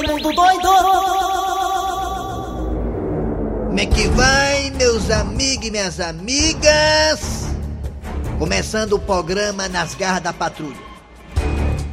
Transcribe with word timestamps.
Raimundo 0.00 0.32
doido! 0.32 0.68
Como 3.66 3.78
é 3.78 3.84
que 3.84 4.08
vai, 4.08 4.70
meus 4.70 5.10
amigos 5.10 5.66
e 5.66 5.70
minhas 5.70 6.00
amigas? 6.00 7.44
Começando 8.38 8.94
o 8.94 8.98
programa 8.98 9.68
Nas 9.68 9.94
Garras 9.94 10.22
da 10.22 10.32
Patrulha. 10.32 10.78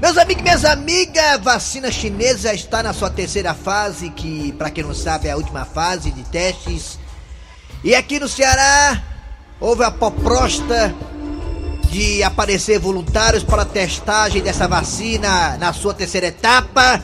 Meus 0.01 0.17
amigos 0.17 0.39
e 0.39 0.43
minhas 0.43 0.63
amigas, 0.63 1.33
a 1.33 1.37
vacina 1.37 1.91
chinesa 1.91 2.53
está 2.53 2.81
na 2.81 2.93
sua 2.93 3.09
terceira 3.09 3.53
fase, 3.53 4.09
que, 4.11 4.53
para 4.53 4.69
quem 4.69 4.85
não 4.85 4.95
sabe, 4.95 5.27
é 5.27 5.31
a 5.31 5.37
última 5.37 5.65
fase 5.65 6.09
de 6.09 6.23
testes. 6.23 6.97
E 7.83 7.93
aqui 7.93 8.21
no 8.21 8.29
Ceará, 8.29 9.03
houve 9.59 9.83
a 9.83 9.91
proposta 9.91 10.95
de 11.91 12.23
aparecer 12.23 12.79
voluntários 12.79 13.43
para 13.43 13.63
a 13.63 13.65
testagem 13.65 14.41
dessa 14.41 14.65
vacina 14.65 15.57
na 15.57 15.73
sua 15.73 15.93
terceira 15.93 16.27
etapa. 16.27 17.03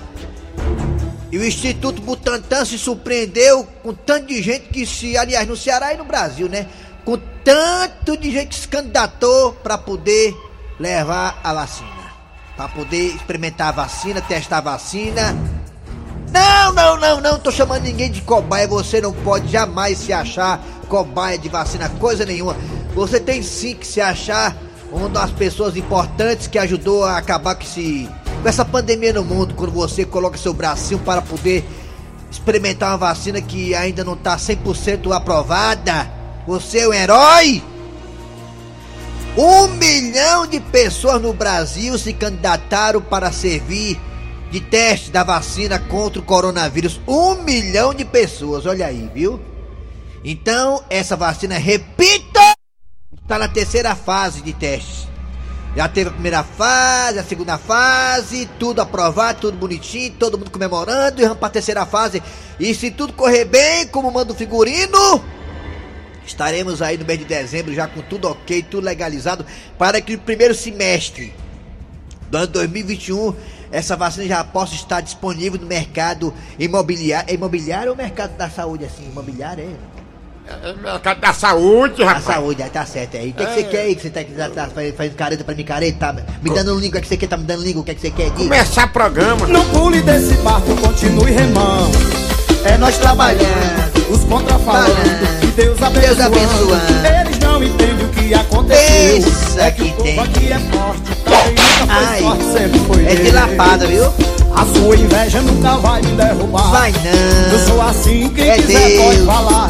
E 1.34 1.38
o 1.39 1.43
Instituto 1.43 2.00
Butantan 2.00 2.63
se 2.63 2.77
surpreendeu 2.77 3.68
com 3.82 3.91
tanto 3.91 4.28
de 4.28 4.39
gente 4.39 4.68
que 4.68 4.86
se, 4.86 5.18
aliás, 5.18 5.47
no 5.47 5.57
Ceará 5.57 5.91
e 5.91 5.97
no 5.97 6.05
Brasil, 6.05 6.47
né? 6.47 6.68
Com 7.04 7.18
tanto 7.43 8.15
de 8.15 8.29
gente 8.32 8.50
que 8.50 8.55
se 8.55 8.68
candidatou 8.68 9.51
para 9.54 9.75
poder 9.75 10.32
levar 10.79 11.39
a 11.43 11.51
vacina. 11.51 11.89
Para 12.55 12.69
poder 12.69 13.15
experimentar 13.15 13.69
a 13.69 13.71
vacina, 13.71 14.21
testar 14.21 14.60
a 14.60 14.61
vacina. 14.61 15.36
Não, 16.32 16.71
não, 16.71 16.97
não, 16.97 17.19
não, 17.19 17.39
tô 17.39 17.52
chamando 17.52 17.82
ninguém 17.82 18.11
de 18.11 18.21
cobaia. 18.21 18.68
Você 18.68 19.02
não 19.02 19.11
pode 19.11 19.52
jamais 19.52 19.97
se 19.97 20.13
achar 20.13 20.63
cobaia 20.88 21.39
de 21.39 21.50
vacina, 21.50 21.89
coisa 22.00 22.27
nenhuma. 22.27 22.55
Você 22.93 23.19
tem 23.19 23.41
sim 23.41 23.74
que 23.74 23.88
se 23.88 24.00
achar 24.00 24.55
uma 24.91 25.10
das 25.10 25.32
pessoas 25.32 25.75
importantes 25.75 26.46
que 26.46 26.60
ajudou 26.60 27.04
a 27.04 27.18
acabar 27.18 27.55
com 27.55 27.63
esse 27.63 28.07
essa 28.47 28.65
pandemia 28.65 29.14
no 29.14 29.24
mundo, 29.24 29.56
quando 29.56 29.71
você 29.71 30.06
coloca 30.06 30.38
seu 30.38 30.54
bracinho 30.54 31.00
para 31.00 31.21
poder 31.21 31.64
experimentar 32.30 32.92
uma 32.92 32.97
vacina 32.97 33.42
que 33.42 33.73
ainda 33.75 34.03
não 34.03 34.14
está 34.14 34.36
100% 34.36 35.16
aprovada, 35.16 36.11
você 36.45 36.80
é 36.80 36.88
um 36.88 36.94
herói! 36.94 37.64
Um 39.36 39.67
milhão 39.69 40.45
de 40.45 40.59
pessoas 40.59 41.21
no 41.21 41.33
Brasil 41.33 41.97
se 41.97 42.14
candidataram 42.14 43.02
para 43.02 43.31
servir 43.31 43.99
de 44.52 44.59
teste 44.59 45.09
da 45.09 45.23
vacina 45.23 45.80
contra 45.80 46.19
o 46.19 46.23
coronavírus. 46.23 47.02
Um 47.08 47.41
milhão 47.44 47.94
de 47.94 48.05
pessoas, 48.05 48.67
olha 48.67 48.86
aí, 48.86 49.09
viu? 49.11 49.39
Então, 50.23 50.83
essa 50.89 51.16
vacina, 51.16 51.58
repita, 51.58 52.55
está 53.21 53.39
na 53.39 53.47
terceira 53.47 53.95
fase 53.95 54.41
de 54.41 54.53
testes. 54.53 55.08
Já 55.75 55.88
teve 55.88 56.09
a 56.09 56.13
primeira 56.13 56.43
fase, 56.43 57.17
a 57.17 57.23
segunda 57.23 57.57
fase, 57.57 58.47
tudo 58.59 58.81
aprovado, 58.81 59.41
tudo 59.41 59.57
bonitinho, 59.57 60.13
todo 60.19 60.38
mundo 60.38 60.52
comemorando 60.52 61.19
e 61.19 61.23
vamos 61.23 61.39
para 61.39 61.47
a 61.47 61.52
terceira 61.52 61.85
fase. 61.85 62.21
E 62.59 62.75
se 62.75 62.91
tudo 62.91 63.13
correr 63.13 63.45
bem, 63.45 63.88
como 63.88 64.11
manda 64.11 64.33
o 64.33 64.35
figurino, 64.35 65.23
estaremos 66.25 66.80
aí 66.81 66.95
no 66.95 67.05
mês 67.05 67.17
de 67.17 67.25
dezembro 67.25 67.73
já 67.73 67.88
com 67.88 68.02
tudo 68.02 68.30
ok, 68.30 68.61
tudo 68.69 68.85
legalizado, 68.85 69.43
para 69.77 69.99
que 69.99 70.15
no 70.15 70.21
primeiro 70.21 70.53
semestre 70.53 71.33
do 72.30 72.37
ano 72.37 72.47
2021 72.47 73.35
essa 73.71 73.95
vacina 73.95 74.27
já 74.27 74.43
possa 74.43 74.75
estar 74.75 75.02
disponível 75.02 75.59
no 75.59 75.65
mercado 75.65 76.31
imobiliário. 76.59 77.31
É 77.31 77.33
imobiliário 77.33 77.89
ou 77.89 77.97
mercado 77.97 78.37
da 78.37 78.47
saúde 78.47 78.85
assim? 78.85 79.05
Imobiliário 79.05 79.63
é? 79.63 80.02
É 80.45 80.73
mercado 80.73 81.19
da 81.22 81.33
saúde, 81.33 82.03
rapaz. 82.03 82.25
saúde, 82.25 82.61
aí 82.63 82.69
tá 82.69 82.86
certo 82.86 83.16
aí. 83.17 83.30
O 83.30 83.33
que, 83.33 83.45
que 83.45 83.53
você 83.53 83.59
É. 83.61 83.63
quer 83.63 83.80
aí? 83.81 83.95
Que 83.95 84.02
você 84.02 84.09
tá, 84.09 84.22
tá, 84.23 84.49
tá 84.49 84.67
fazendo 84.95 85.16
careta 85.16 85.44
pra 85.44 85.55
mim, 85.55 85.63
careta? 85.63 85.97
Tá 85.99 86.13
me 86.41 86.49
dando 86.49 86.77
língua, 86.80 86.99
o 86.99 87.02
que 87.02 87.08
você 87.08 87.17
quer? 87.17 87.27
Tá 87.27 87.38
me 87.38 87.44
dando 87.45 87.63
língua, 87.63 87.81
o 87.81 87.86
que, 87.86 87.95
que 87.95 88.02
você 88.02 88.11
quer? 88.11 88.25
Diga. 88.31 88.38
Começar 88.44 88.91
programa. 88.91 89.47
Não 89.47 89.64
pule 89.69 90.02
desse 90.02 90.33
barco, 90.36 90.75
continue 90.77 91.31
remando. 91.31 91.97
É 92.66 92.77
nós 92.77 92.97
trabalhando. 92.97 93.94
Os 94.09 94.23
contra 94.25 94.58
falando. 94.59 94.95
Falando. 94.95 95.44
E 95.44 95.47
Deus 95.47 95.81
abençoando. 95.81 96.08
Deus 96.08 96.19
abençoando. 96.19 97.08
Eles 97.27 97.39
não 97.39 97.64
entendem 97.64 98.05
o 98.05 98.09
que 98.09 98.33
aconteceu. 98.33 99.23
Pensa 99.23 99.61
é 99.61 99.71
que, 99.71 99.83
que 99.83 99.89
o 99.89 99.93
povo 99.95 100.04
tem. 100.04 100.20
aqui 100.20 100.52
é 100.52 100.60
forte. 100.60 101.02
Nunca 101.10 101.93
foi 101.93 102.05
Ai, 102.05 102.21
forte, 102.21 102.43
sempre 102.54 102.80
foi 102.80 103.05
É 103.05 103.15
de 103.15 103.31
lapada, 103.31 103.87
viu? 103.87 104.05
A 104.55 104.65
sua 104.65 104.95
inveja 104.95 105.42
nunca 105.42 105.77
vai 105.77 106.02
me 106.02 106.11
derrubar. 106.11 106.70
Vai 106.71 106.92
não. 106.92 107.52
Eu 107.60 107.67
sou 107.67 107.81
assim, 107.81 108.30
quem 108.30 108.49
É 108.49 108.55
quiser 108.55 108.87
Deus. 108.89 109.04
pode 109.04 109.25
falar. 109.25 109.70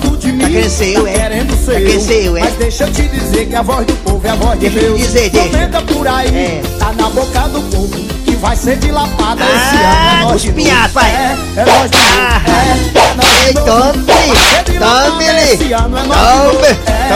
Tá 0.00 0.06
falando 0.06 0.18
de 0.18 0.32
mim. 0.32 0.38
querendo 0.46 0.70
ser 0.70 0.92
eu, 0.96 1.06
é? 1.06 1.12
querendo 1.12 1.64
ser 1.64 1.72
Tá 1.74 2.12
eu, 2.12 2.36
é? 2.36 2.40
Mas 2.40 2.54
deixa 2.54 2.84
eu 2.84 2.92
te 2.92 3.02
dizer 3.08 3.46
que 3.46 3.54
a 3.56 3.62
voz 3.62 3.86
do 3.86 3.92
povo 4.04 4.26
é 4.26 4.30
a 4.30 4.34
voz 4.34 4.58
de 4.60 4.68
Deixa 4.68 4.86
eu 4.86 4.96
Deus. 4.96 5.06
dizer. 5.06 5.30
Comenta 5.30 5.82
por 5.82 6.06
aí, 6.08 6.28
É. 6.36 6.62
tá 6.78 6.92
na 6.92 7.08
boca 7.10 7.40
do 7.48 7.60
povo. 7.70 8.08
Que 8.24 8.36
vai 8.36 8.56
ser 8.56 8.76
dilapada 8.76 9.42
Ah, 9.44 9.46
esse 9.48 9.76
ano. 9.76 10.20
É 10.20 10.22
nós 10.24 10.42
de. 10.42 10.48
É, 10.48 10.52
é 10.52 11.64
nós 11.64 11.90
de 11.90 11.96
novo. 11.98 12.18
Ah. 12.18 12.42
É, 12.46 12.98
é 12.98 13.14
nós 13.14 13.46
de 13.46 13.54
novo. 13.54 13.66
tome, 13.66 14.04
Vai 14.04 14.36
ser 14.36 14.64
dilatada 14.72 15.10
tome-lhe. 15.10 15.52
esse 15.52 15.72
ano, 15.72 15.98
é 15.98 16.02
nós 16.04 16.18
Tome, 16.18 16.48
de 16.48 16.52
novo. 16.52 16.64
É, 16.86 16.90
é 16.90 17.10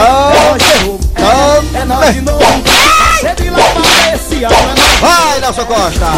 nós 0.49 0.63
de 0.63 0.85
novo. 0.85 0.99
É, 1.15 1.21
tome. 1.21 1.77
é 1.77 1.85
nós 1.85 2.13
de 2.13 2.21
novo. 2.21 2.39
Vai 2.39 3.19
ser 3.19 3.35
dilatada 3.43 4.15
esse 4.15 4.43
ano. 4.43 4.53
É 4.53 4.65
nós 4.65 4.75
de 4.75 4.99
Vai, 5.01 5.39
Nelson 5.39 5.65
Costa! 5.65 6.11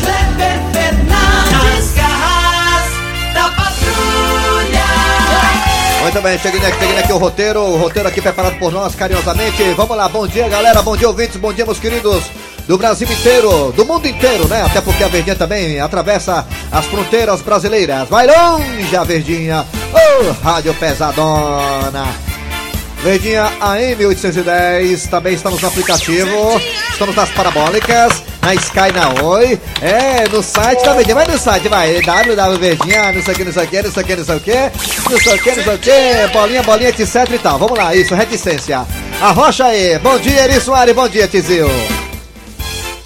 Kleber 0.00 0.58
Fernandes, 0.72 1.92
garras 1.94 2.88
da 3.34 3.42
patrulha! 3.50 4.51
Muito 6.02 6.20
bem, 6.20 6.36
chegando 6.36 6.66
aqui, 6.66 6.78
chegando 6.80 6.98
aqui 6.98 7.12
o 7.12 7.16
roteiro, 7.16 7.60
o 7.60 7.76
roteiro 7.76 8.08
aqui 8.08 8.20
preparado 8.20 8.58
por 8.58 8.72
nós 8.72 8.92
carinhosamente. 8.92 9.62
Vamos 9.76 9.96
lá, 9.96 10.08
bom 10.08 10.26
dia 10.26 10.48
galera, 10.48 10.82
bom 10.82 10.96
dia 10.96 11.06
ouvintes, 11.06 11.36
bom 11.36 11.52
dia 11.52 11.64
meus 11.64 11.78
queridos 11.78 12.24
do 12.66 12.76
Brasil 12.76 13.06
inteiro, 13.08 13.70
do 13.70 13.84
mundo 13.84 14.08
inteiro, 14.08 14.48
né? 14.48 14.62
Até 14.62 14.80
porque 14.80 15.04
a 15.04 15.08
Verdinha 15.08 15.36
também 15.36 15.78
atravessa 15.78 16.44
as 16.72 16.86
fronteiras 16.86 17.40
brasileiras. 17.40 18.08
Vai 18.08 18.26
longe 18.26 18.96
a 18.96 19.04
Verdinha, 19.04 19.64
ô 19.92 20.32
rádio 20.44 20.74
pesadona. 20.74 22.08
Verdinha 23.04 23.52
AM 23.60 24.04
810, 24.04 25.06
também 25.06 25.34
estamos 25.34 25.62
no 25.62 25.68
aplicativo, 25.68 26.60
estamos 26.90 27.14
nas 27.14 27.30
parabólicas, 27.30 28.24
na 28.42 28.54
Sky 28.54 28.92
na 28.92 29.22
Oi, 29.22 29.58
é, 29.80 30.28
no 30.28 30.42
site 30.42 30.84
da 30.84 30.94
Verdinha, 30.94 31.14
vai 31.14 31.26
no 31.26 31.38
site, 31.38 31.68
vai, 31.68 32.02
www.verdinha, 32.02 33.12
não 33.12 33.22
sei 33.22 33.34
o 33.34 33.36
que, 33.36 33.44
não 33.44 33.52
sei 33.52 33.64
o 33.64 33.68
que, 33.68 33.82
não 33.82 33.92
sei 33.92 34.02
o 34.02 34.06
que, 34.06 34.16
não 34.16 34.24
sei 34.24 34.36
o 34.36 34.40
que, 34.40 34.50
não 35.10 35.18
sei 35.20 35.34
o 35.34 35.42
que, 35.42 35.50
não 35.54 35.64
sei 35.64 35.74
o 35.74 35.78
que, 35.78 36.32
bolinha, 36.32 36.62
bolinha, 36.62 36.88
etc 36.90 37.14
e 37.32 37.38
tal, 37.38 37.58
vamos 37.58 37.78
lá, 37.78 37.94
isso, 37.94 38.14
reticência. 38.14 38.84
Arrocha 39.20 39.66
aí, 39.66 39.98
bom 40.00 40.18
dia 40.18 40.44
Eri 40.44 40.60
Soares, 40.60 40.94
bom 40.94 41.08
dia 41.08 41.28
Tizil. 41.28 41.70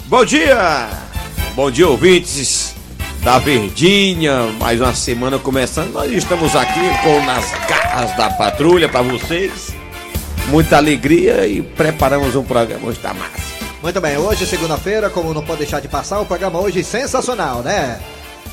Bom 0.06 0.24
dia! 0.24 0.88
Bom 1.54 1.70
dia, 1.70 1.88
ouvintes 1.88 2.74
da 3.22 3.38
Verdinha. 3.38 4.42
Mais 4.60 4.80
uma 4.80 4.94
semana 4.94 5.38
começando. 5.38 5.92
Nós 5.92 6.12
estamos 6.12 6.54
aqui 6.54 6.80
com 7.02 7.24
Nas 7.24 7.50
Garras 7.66 8.16
da 8.16 8.30
Patrulha 8.30 8.88
para 8.88 9.02
vocês. 9.02 9.74
Muita 10.48 10.76
alegria 10.76 11.46
e 11.46 11.62
preparamos 11.62 12.36
um 12.36 12.44
programa 12.44 12.86
hoje 12.86 12.98
tá 13.00 13.12
massa. 13.12 13.55
Muito 13.82 14.00
bem, 14.00 14.16
hoje 14.16 14.44
é 14.44 14.46
segunda-feira, 14.46 15.10
como 15.10 15.34
não 15.34 15.44
pode 15.44 15.60
deixar 15.60 15.80
de 15.80 15.88
passar, 15.88 16.20
o 16.20 16.26
programa 16.26 16.58
hoje 16.58 16.82
sensacional, 16.82 17.62
né? 17.62 18.00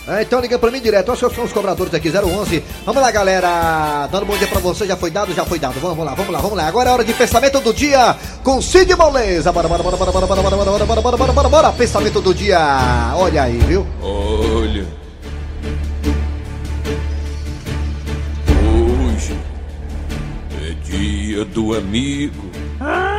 É, 0.05 0.21
então 0.21 0.41
liga 0.41 0.59
pra 0.59 0.69
mim 0.69 0.81
direto, 0.81 1.13
acho 1.13 1.29
que 1.29 1.35
são 1.35 1.45
os 1.45 1.53
cobradores 1.53 1.93
aqui, 1.93 2.09
011. 2.09 2.61
Vamos 2.85 3.01
lá, 3.01 3.09
galera. 3.09 4.07
Dando 4.11 4.25
bom 4.25 4.37
dia 4.37 4.47
pra 4.47 4.59
você, 4.59 4.85
já 4.85 4.97
foi 4.97 5.09
dado, 5.09 5.33
já 5.33 5.45
foi 5.45 5.57
dado. 5.57 5.79
Vamos 5.79 6.05
lá, 6.05 6.13
vamos 6.13 6.31
lá, 6.31 6.41
vamos 6.41 6.57
lá. 6.57 6.67
Agora 6.67 6.89
é 6.89 6.93
hora 6.93 7.03
de 7.05 7.13
pensamento 7.13 7.61
do 7.61 7.73
dia 7.73 8.13
com 8.43 8.61
Cid 8.61 8.93
Moleza. 8.97 9.53
Bora, 9.53 9.69
bora, 9.69 9.81
bora, 9.81 9.95
bora, 9.95 10.11
bora, 10.11 10.27
bora, 10.27 10.41
bora, 10.41 10.57
bora, 10.57 10.65
bora, 10.65 10.85
bora, 10.85 11.01
bora, 11.01 11.17
bora, 11.17 11.33
bora, 11.33 11.49
bora. 11.49 11.71
Pensamento 11.71 12.19
do 12.19 12.33
dia. 12.33 12.59
Olha 13.15 13.43
aí, 13.43 13.57
viu? 13.59 13.87
Olha. 14.01 14.85
Hoje 19.15 19.37
é 20.61 20.73
dia 20.83 21.45
do 21.45 21.75
amigo. 21.75 22.51
Ah, 22.81 23.12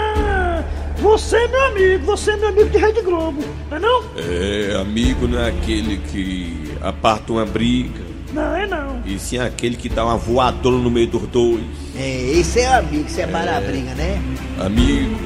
você 1.05 1.37
é 1.37 1.49
meu 1.49 1.65
amigo, 1.67 2.07
você 2.07 2.31
é 2.33 2.37
meu 2.37 2.49
amigo 2.49 2.71
de 2.71 2.79
Rede 2.79 3.03
Globo, 3.03 3.45
não 3.71 3.77
é 3.77 3.81
não? 3.81 4.05
É, 4.17 4.77
amigo 4.81 5.29
não 5.29 5.39
é 5.39 5.49
aquele 5.49 5.99
que 5.99 6.73
aparta 6.81 7.33
uma 7.33 7.45
briga, 7.45 8.01
Não, 8.33 8.57
é 8.57 8.67
não. 8.67 9.03
e 9.05 9.19
sim 9.19 9.39
aquele 9.39 9.77
que 9.77 9.89
dá 9.89 10.05
uma 10.05 10.17
voadora 10.17 10.77
no 10.77 10.91
meio 10.91 11.07
dos 11.07 11.23
dois. 11.29 11.63
É, 11.95 12.31
esse 12.33 12.61
é 12.61 12.75
amigo, 12.75 13.07
isso 13.07 13.21
é 13.21 13.27
marabriga, 13.27 13.95
né? 13.95 14.21
Amigo 14.59 15.17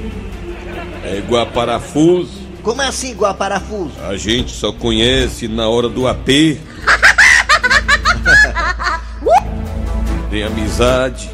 é 1.05 1.19
igual 1.19 1.43
a 1.43 1.47
parafuso, 1.47 2.41
Como 2.63 2.83
assim, 2.83 3.13
igual 3.13 3.31
a 3.31 3.35
parafuso? 3.35 3.93
a 4.09 4.17
gente 4.17 4.51
só 4.51 4.73
conhece 4.73 5.47
na 5.49 5.69
hora 5.69 5.89
do 5.89 6.07
aperto. 6.09 6.61
Tem 10.31 10.43
amizade 10.43 11.31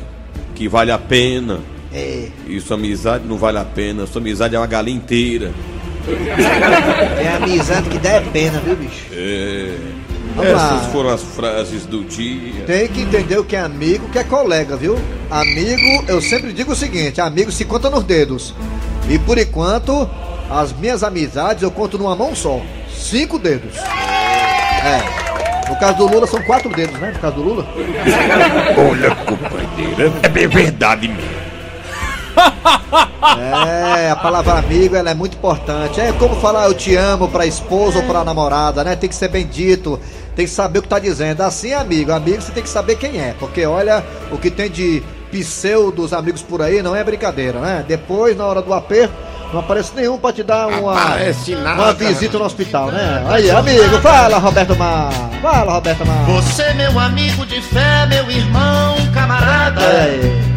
que 0.54 0.68
vale 0.68 0.92
a 0.92 0.98
pena. 0.98 1.58
É, 1.94 2.28
Isso, 2.48 2.74
amizade 2.74 3.24
não 3.26 3.36
vale 3.36 3.58
a 3.58 3.64
pena. 3.64 4.04
Sua 4.06 4.20
amizade 4.20 4.56
é 4.56 4.58
uma 4.58 4.66
galinha 4.66 4.96
inteira. 4.96 5.52
é 7.18 7.36
amizade 7.36 7.88
que 7.88 7.98
dá 7.98 8.10
é 8.10 8.20
pena, 8.20 8.60
viu, 8.60 8.74
bicho? 8.74 9.06
É. 9.12 9.76
Vamos 10.34 10.52
lá. 10.52 10.76
Essas 10.76 10.92
foram 10.92 11.10
as 11.10 11.22
frases 11.22 11.86
do 11.86 12.02
dia. 12.02 12.64
Tem 12.66 12.88
que 12.88 13.02
entender 13.02 13.38
o 13.38 13.44
que 13.44 13.54
é 13.54 13.60
amigo, 13.60 14.06
o 14.06 14.10
que 14.10 14.18
é 14.18 14.24
colega, 14.24 14.76
viu? 14.76 14.98
Amigo, 15.30 16.04
eu 16.08 16.20
sempre 16.20 16.52
digo 16.52 16.72
o 16.72 16.76
seguinte: 16.76 17.20
amigo 17.20 17.52
se 17.52 17.64
conta 17.64 17.88
nos 17.88 18.02
dedos. 18.02 18.52
E 19.08 19.16
por 19.18 19.38
enquanto, 19.38 20.10
as 20.50 20.72
minhas 20.72 21.04
amizades 21.04 21.62
eu 21.62 21.70
conto 21.70 21.96
numa 21.96 22.16
mão 22.16 22.34
só. 22.34 22.60
Cinco 22.92 23.38
dedos. 23.38 23.76
É. 23.76 25.70
No 25.70 25.76
caso 25.76 25.98
do 25.98 26.06
Lula 26.08 26.26
são 26.26 26.42
quatro 26.42 26.68
dedos, 26.70 26.98
né? 26.98 27.12
No 27.14 27.20
caso 27.20 27.36
do 27.36 27.42
Lula. 27.42 27.66
Olha, 28.76 29.14
companheira, 29.14 30.12
é 30.22 30.28
bem 30.28 30.48
verdade 30.48 31.08
mesmo. 31.08 31.43
É, 33.96 34.10
a 34.10 34.16
palavra 34.16 34.54
amigo 34.54 34.94
ela 34.94 35.10
é 35.10 35.14
muito 35.14 35.36
importante. 35.36 36.00
É 36.00 36.12
como 36.12 36.36
falar 36.36 36.66
eu 36.66 36.74
te 36.74 36.94
amo 36.94 37.28
pra 37.28 37.46
esposa 37.46 37.98
ou 37.98 38.04
pra 38.04 38.24
namorada, 38.24 38.84
né? 38.84 38.94
Tem 38.96 39.08
que 39.08 39.14
ser 39.14 39.28
bem 39.28 39.46
dito, 39.46 39.98
tem 40.36 40.44
que 40.44 40.52
saber 40.52 40.80
o 40.80 40.82
que 40.82 40.88
tá 40.88 40.98
dizendo. 40.98 41.40
Assim, 41.42 41.72
amigo, 41.72 42.12
amigo 42.12 42.42
você 42.42 42.52
tem 42.52 42.62
que 42.62 42.68
saber 42.68 42.96
quem 42.96 43.18
é, 43.20 43.34
porque 43.38 43.64
olha 43.64 44.04
o 44.30 44.38
que 44.38 44.50
tem 44.50 44.70
de 44.70 45.02
pseudos 45.30 46.12
amigos 46.12 46.42
por 46.42 46.62
aí 46.62 46.80
não 46.80 46.94
é 46.94 47.02
brincadeira, 47.02 47.58
né? 47.58 47.84
Depois, 47.86 48.36
na 48.36 48.46
hora 48.46 48.62
do 48.62 48.72
aperto, 48.72 49.12
não 49.52 49.60
aparece 49.60 49.92
nenhum 49.94 50.16
pra 50.16 50.32
te 50.32 50.44
dar 50.44 50.68
uma, 50.68 50.94
nada. 50.94 51.82
uma 51.82 51.92
visita 51.92 52.38
no 52.38 52.44
hospital, 52.44 52.92
né? 52.92 53.24
Aí, 53.28 53.50
amigo, 53.50 53.98
fala, 54.00 54.38
Roberto 54.38 54.76
Mar. 54.76 55.10
Fala, 55.42 55.72
Roberto 55.72 56.06
Mar. 56.06 56.24
Você, 56.26 56.72
meu 56.74 56.98
amigo 56.98 57.44
de 57.46 57.60
fé, 57.60 58.06
meu 58.06 58.30
irmão, 58.30 58.96
camarada. 59.12 59.80
Aí. 59.80 60.53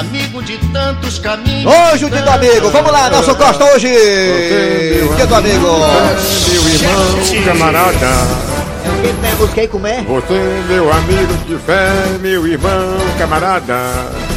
Amigo 0.00 0.42
de 0.42 0.56
tantos 0.72 1.18
caminhos. 1.18 1.70
Hoje 1.70 2.06
o 2.06 2.10
dia 2.10 2.22
do 2.22 2.30
amigo, 2.30 2.70
vamos 2.70 2.90
lá, 2.90 3.10
Nelson 3.10 3.34
Costa, 3.34 3.64
hoje! 3.66 3.88
Dia 5.14 5.26
do 5.26 5.34
amigo! 5.34 5.66
Meu 6.48 6.68
irmão, 6.68 7.44
camarada. 7.44 8.06
É 9.22 9.42
o 9.42 9.46
que 9.48 9.54
tem 9.54 9.68
como 9.68 9.86
é? 9.86 10.00
Você, 10.00 10.62
meu 10.68 10.90
amigo 10.90 11.34
de 11.46 11.56
fé, 11.58 11.90
meu 12.18 12.46
irmão, 12.46 12.96
camarada. 13.18 13.76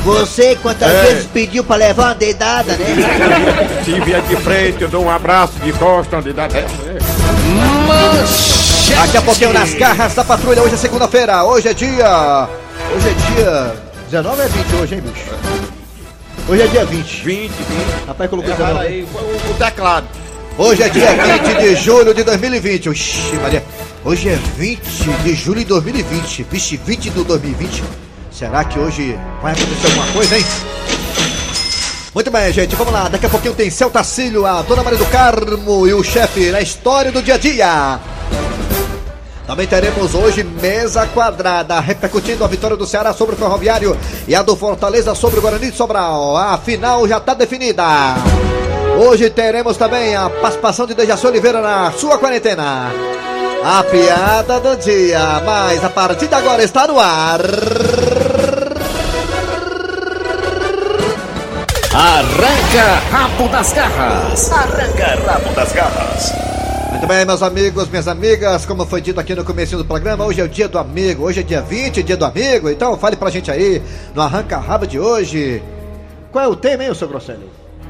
Você 0.03 0.57
quantas 0.61 0.91
É. 0.91 1.01
vezes 1.03 1.27
pediu 1.27 1.63
pra 1.63 1.77
levar 1.77 2.07
uma 2.07 2.15
dedada, 2.15 2.73
né? 2.73 3.79
Se 3.85 3.91
vier 4.01 4.21
de 4.21 4.35
frente, 4.35 4.81
eu 4.81 4.89
dou 4.89 5.05
um 5.05 5.09
abraço 5.09 5.53
de 5.63 5.71
costa 5.71 6.17
onde 6.17 6.33
dá. 6.33 6.43
É, 6.43 6.57
é. 6.57 6.97
Daqui 8.97 9.17
a 9.17 9.21
pouquinho 9.21 9.53
nas 9.53 9.73
garras 9.73 10.13
da 10.13 10.25
patrulha, 10.25 10.61
hoje 10.61 10.73
é 10.73 10.77
segunda-feira, 10.77 11.41
hoje 11.45 11.69
é 11.69 11.73
dia. 11.73 12.49
Hoje 12.93 13.07
é 13.07 13.13
dia. 13.13 13.92
19 14.13 14.41
é 14.43 14.47
20 14.47 14.75
hoje, 14.75 14.93
hein, 14.93 15.01
bicho? 15.01 15.25
Hoje 16.47 16.61
é 16.61 16.67
dia 16.67 16.85
20. 16.85 17.25
20, 17.25 17.49
20. 17.49 18.05
Rapaz, 18.05 18.29
colocou 18.29 18.51
Erraram 18.51 18.77
19. 18.77 18.87
aí, 18.87 19.07
o, 19.11 19.51
o 19.51 19.53
teclado. 19.55 20.07
Hoje 20.55 20.83
é 20.83 20.89
dia 20.89 21.07
20 21.13 21.57
de 21.57 21.75
julho 21.77 22.13
de 22.13 22.23
2020. 22.23 22.89
Oxi, 22.89 23.35
Maria. 23.37 23.63
Hoje 24.05 24.29
é 24.29 24.35
20 24.35 24.83
de 25.23 25.33
julho 25.33 25.61
de 25.61 25.65
2020. 25.65 26.43
Vixe, 26.43 26.77
20 26.77 27.09
do 27.09 27.23
2020. 27.23 27.83
Será 28.31 28.63
que 28.63 28.77
hoje 28.77 29.17
vai 29.41 29.53
acontecer 29.53 29.87
alguma 29.87 30.05
coisa, 30.13 30.37
hein? 30.37 30.45
Muito 32.13 32.29
bem, 32.29 32.53
gente, 32.53 32.75
vamos 32.75 32.93
lá. 32.93 33.09
Daqui 33.09 33.25
a 33.25 33.29
pouquinho 33.29 33.55
tem 33.55 33.71
Celta 33.71 34.03
Cílio, 34.03 34.45
a 34.45 34.61
Dona 34.61 34.83
Maria 34.83 34.99
do 34.99 35.07
Carmo 35.07 35.87
e 35.87 35.93
o 35.95 36.03
chefe 36.03 36.51
na 36.51 36.61
história 36.61 37.11
do 37.11 37.19
dia 37.19 37.33
a 37.33 37.37
dia. 37.39 37.99
Também 39.45 39.67
teremos 39.67 40.15
hoje 40.15 40.41
mesa 40.43 41.05
quadrada, 41.07 41.79
repercutindo 41.79 42.45
a 42.45 42.47
vitória 42.47 42.77
do 42.77 42.87
Ceará 42.87 43.13
sobre 43.13 43.35
o 43.35 43.37
Ferroviário 43.37 43.97
e 44.27 44.33
a 44.33 44.41
do 44.41 44.55
Fortaleza 44.55 45.13
sobre 45.13 45.39
o 45.39 45.41
Guarani 45.41 45.69
de 45.69 45.75
Sobral. 45.75 46.37
A 46.37 46.57
final 46.57 47.05
já 47.07 47.17
está 47.17 47.33
definida. 47.33 47.83
Hoje 49.05 49.29
teremos 49.29 49.75
também 49.75 50.15
a 50.15 50.29
participação 50.29 50.85
de 50.85 50.93
Dejaci 50.93 51.27
Oliveira 51.27 51.61
na 51.61 51.91
sua 51.91 52.17
quarentena. 52.17 52.89
A 53.65 53.83
piada 53.83 54.59
do 54.59 54.77
dia, 54.77 55.41
mas 55.45 55.83
a 55.83 55.89
partir 55.89 56.27
de 56.27 56.35
agora 56.35 56.63
está 56.63 56.87
no 56.87 56.99
ar. 56.99 57.41
Arranca 61.93 63.01
rabo 63.11 63.47
das 63.49 63.73
garras. 63.73 64.51
Arranca 64.51 65.21
rabo 65.25 65.53
das 65.53 65.71
garras. 65.73 66.52
Muito 66.93 67.07
bem, 67.07 67.25
meus 67.25 67.41
amigos, 67.41 67.89
minhas 67.89 68.07
amigas, 68.07 68.67
como 68.67 68.85
foi 68.85 69.01
dito 69.01 69.19
aqui 69.19 69.33
no 69.33 69.43
começo 69.43 69.75
do 69.75 69.83
programa, 69.83 70.25
hoje 70.25 70.39
é 70.39 70.43
o 70.43 70.47
dia 70.47 70.67
do 70.67 70.77
amigo, 70.77 71.23
hoje 71.23 71.39
é 71.39 71.43
dia 71.43 71.59
20, 71.59 72.03
dia 72.03 72.15
do 72.15 72.23
amigo, 72.23 72.69
então 72.69 72.95
fale 72.95 73.15
pra 73.15 73.31
gente 73.31 73.49
aí, 73.49 73.81
no 74.13 74.21
Arranca 74.21 74.59
Rabo 74.59 74.85
de 74.85 74.99
hoje. 74.99 75.61
Qual 76.31 76.45
é 76.45 76.47
o 76.47 76.55
tema, 76.55 76.83
hein, 76.83 76.93
seu 76.93 77.07
Grosselho? 77.07 77.49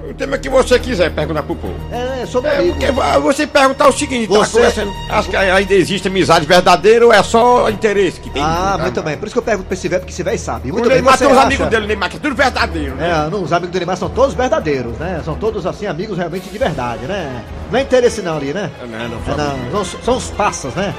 O 0.09 0.13
tema 0.13 0.37
que 0.37 0.49
você 0.49 0.77
quiser 0.77 1.09
perguntar 1.11 1.43
pro 1.43 1.55
povo. 1.55 1.75
É, 1.91 2.25
sobre 2.25 2.49
É, 2.51 2.57
amigo. 2.57 2.75
porque 2.75 2.91
você 3.21 3.47
perguntar 3.47 3.87
o 3.87 3.91
seguinte, 3.93 4.27
tá 4.27 4.33
Você- 4.39 4.57
conversando, 4.57 4.91
acho 5.09 5.29
que 5.29 5.35
ainda 5.37 5.73
existe 5.73 6.07
amizade 6.09 6.45
verdadeira 6.45 7.05
ou 7.05 7.13
é 7.13 7.23
só 7.23 7.69
interesse 7.69 8.19
que 8.19 8.29
tem? 8.29 8.43
Ah, 8.43 8.73
Tá? 8.77 8.83
muito 8.83 9.01
bem, 9.01 9.15
por 9.17 9.25
isso 9.27 9.33
que 9.33 9.39
eu 9.39 9.43
pergunto 9.43 9.67
pra 9.67 9.73
esse 9.75 9.87
velho, 9.87 10.01
porque 10.01 10.11
esse 10.13 10.21
velho 10.21 10.37
sabe. 10.37 10.71
Muito 10.73 10.85
O 10.85 10.89
bem, 10.89 10.97
Neymar 10.97 11.13
você 11.17 11.23
tem 11.23 11.31
os 11.33 11.37
acha... 11.37 11.47
amigos 11.47 11.67
dele, 11.67 11.87
Neymar, 11.87 12.09
que 12.09 12.17
é 12.17 12.19
tudo 12.19 12.35
verdadeiro. 12.35 12.95
né? 12.95 13.09
É, 13.25 13.29
não, 13.29 13.43
os 13.43 13.53
amigos 13.53 13.71
do 13.71 13.77
Neymar 13.79 13.97
são 13.97 14.09
todos 14.09 14.35
verdadeiros, 14.35 14.97
né? 14.97 15.21
São 15.23 15.35
todos, 15.35 15.65
assim, 15.65 15.85
amigos 15.87 16.17
realmente 16.17 16.49
de 16.49 16.57
verdade, 16.57 17.05
né? 17.05 17.43
Não 17.71 17.79
é 17.79 17.81
interesse 17.81 18.21
não 18.21 18.35
ali, 18.37 18.53
né? 18.53 18.69
Não, 18.81 18.87
não, 18.87 19.43
É, 19.45 19.71
não, 19.71 19.85
são, 19.85 19.99
são 20.03 20.17
os 20.17 20.29
passas, 20.31 20.73
né? 20.75 20.93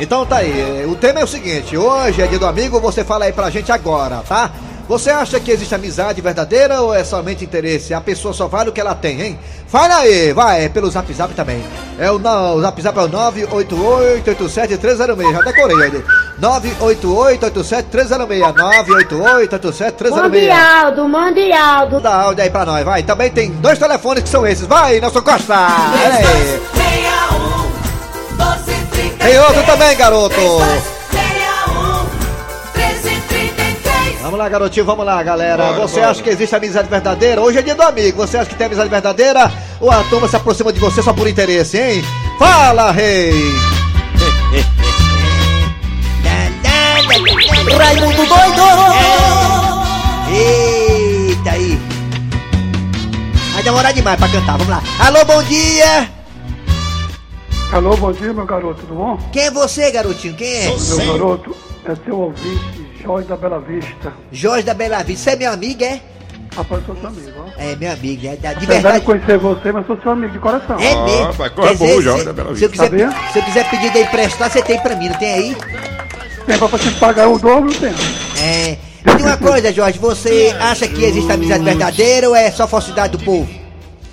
Então 0.00 0.24
tá 0.24 0.36
aí, 0.36 0.86
o 0.88 0.94
tema 0.94 1.20
é 1.20 1.24
o 1.24 1.26
seguinte, 1.26 1.76
hoje 1.76 2.22
é 2.22 2.26
dia 2.26 2.38
do 2.38 2.46
amigo, 2.46 2.80
você 2.80 3.04
fala 3.04 3.24
aí 3.26 3.32
pra 3.32 3.50
gente 3.50 3.70
agora, 3.72 4.22
tá? 4.26 4.50
Você 4.88 5.10
acha 5.10 5.38
que 5.38 5.50
existe 5.50 5.74
amizade 5.74 6.22
verdadeira 6.22 6.80
ou 6.80 6.94
é 6.94 7.04
somente 7.04 7.44
interesse? 7.44 7.92
A 7.92 8.00
pessoa 8.00 8.32
só 8.32 8.48
vale 8.48 8.70
o 8.70 8.72
que 8.72 8.80
ela 8.80 8.94
tem, 8.94 9.20
hein? 9.20 9.38
Fala 9.66 9.96
aí, 9.98 10.32
vai, 10.32 10.64
é 10.64 10.68
pelo 10.70 10.88
zap 10.90 11.12
zap 11.12 11.34
também. 11.34 11.62
É 11.98 12.10
o, 12.10 12.18
no- 12.18 12.54
o 12.54 12.60
zap 12.62 12.80
zap 12.80 12.98
é 12.98 13.02
o 13.02 13.08
988-87-306, 13.08 15.32
já 15.32 15.40
decorei 15.42 15.76
ele. 15.86 16.02
988-87-306, 16.40 18.54
988-87-306. 18.54 20.22
Mundialdo, 20.22 21.06
Mundialdo. 21.08 22.00
Dá 22.00 22.14
áudio 22.22 22.44
aí 22.44 22.50
pra 22.50 22.64
nós, 22.64 22.82
vai. 22.84 23.02
Também 23.02 23.30
tem 23.30 23.50
dois 23.52 23.78
telefones 23.78 24.22
que 24.22 24.28
são 24.30 24.46
esses. 24.46 24.66
Vai, 24.66 25.00
Nelson 25.00 25.20
Costa! 25.20 25.54
Olha 25.54 26.14
aí. 26.14 26.24
61 26.24 26.58
1233 28.38 29.18
Tem 29.18 29.38
outro 29.38 29.62
também, 29.66 29.94
garoto. 29.96 30.34
Vamos 34.28 34.40
lá, 34.40 34.48
garotinho, 34.50 34.84
vamos 34.84 35.06
lá, 35.06 35.22
galera. 35.22 35.68
Bora, 35.68 35.78
você 35.88 36.00
bora. 36.00 36.10
acha 36.10 36.22
que 36.22 36.28
existe 36.28 36.54
amizade 36.54 36.86
verdadeira? 36.86 37.40
Hoje 37.40 37.60
é 37.60 37.62
dia 37.62 37.74
do 37.74 37.80
amigo. 37.80 38.18
Você 38.18 38.36
acha 38.36 38.50
que 38.50 38.56
tem 38.56 38.66
amizade 38.66 38.90
verdadeira? 38.90 39.50
Ou 39.80 39.90
a 39.90 40.04
turma 40.04 40.28
se 40.28 40.36
aproxima 40.36 40.70
de 40.70 40.78
você 40.78 41.02
só 41.02 41.14
por 41.14 41.26
interesse, 41.26 41.78
hein? 41.78 42.04
Fala, 42.38 42.90
rei! 42.90 43.32
Raimundo 47.78 48.26
doido! 48.26 48.62
Eita 50.30 51.50
aí! 51.50 51.80
Vai 53.54 53.62
demorar 53.62 53.92
demais 53.92 54.18
pra 54.18 54.28
cantar, 54.28 54.58
vamos 54.58 54.68
lá. 54.68 54.82
Alô, 55.06 55.24
bom 55.24 55.42
dia! 55.44 56.10
Alô, 57.72 57.96
bom 57.96 58.12
dia, 58.12 58.34
meu 58.34 58.44
garoto, 58.44 58.82
tudo 58.82 58.94
bom? 58.94 59.18
Quem 59.32 59.44
é 59.44 59.50
você, 59.50 59.90
garotinho? 59.90 60.34
Quem 60.34 60.52
é? 60.52 60.66
Meu 60.66 61.12
garoto, 61.12 61.56
é 61.86 61.96
seu 62.04 62.18
ouvinte, 62.18 62.77
Jorge 63.08 63.26
da 63.26 63.36
Bela 63.38 63.58
Vista. 63.60 64.12
Jorge 64.30 64.62
da 64.66 64.74
Bela 64.74 65.02
Vista. 65.02 65.24
Você 65.24 65.30
é 65.30 65.36
meu 65.36 65.50
amigo, 65.52 65.82
é? 65.82 65.98
Rapaz, 66.54 66.84
sou 66.84 66.94
seu 66.96 67.08
amigo, 67.08 67.32
ó. 67.38 67.44
É, 67.60 67.74
meu 67.76 67.90
amigo, 67.92 68.22
né? 68.22 68.36
Da- 68.36 68.52
De 68.52 68.64
Apesar 68.64 68.66
de 68.66 68.66
verdade. 68.82 69.04
conhecer 69.06 69.38
você, 69.38 69.72
mas 69.72 69.86
sou 69.86 69.98
seu 70.02 70.12
amigo 70.12 70.32
de 70.34 70.38
coração. 70.38 70.76
É 70.78 70.94
mesmo. 71.04 71.24
rapaz, 71.24 71.52
corre 71.52 71.68
Quer 71.68 71.76
bom, 71.78 72.02
Jorge 72.02 72.24
da 72.26 72.32
Bela 72.34 72.54
se 72.54 72.64
eu 72.64 72.68
Vista. 72.68 72.86
quiser, 72.90 73.08
Sabia? 73.10 73.30
se 73.32 73.38
eu 73.38 73.42
quiser 73.44 73.70
pedir 73.70 73.92
de 73.92 73.98
emprestar, 74.00 74.50
você 74.50 74.62
tem 74.62 74.78
pra 74.80 74.94
mim, 74.94 75.08
não 75.08 75.16
tem 75.18 75.32
aí? 75.32 75.56
Tem 76.46 76.58
pra 76.58 76.78
te 76.78 76.90
pagar 76.92 77.28
o 77.28 77.38
dobro, 77.38 77.72
tem. 77.74 77.90
É. 78.42 78.76
Me 79.06 79.14
diga 79.16 79.24
uma 79.28 79.36
coisa, 79.38 79.72
Jorge, 79.72 79.98
você 79.98 80.54
acha 80.60 80.86
que 80.86 81.02
existe 81.02 81.32
amizade 81.32 81.64
verdadeira 81.64 82.28
ou 82.28 82.36
é 82.36 82.50
só 82.50 82.66
falsidade 82.68 83.16
do 83.16 83.24
povo? 83.24 83.48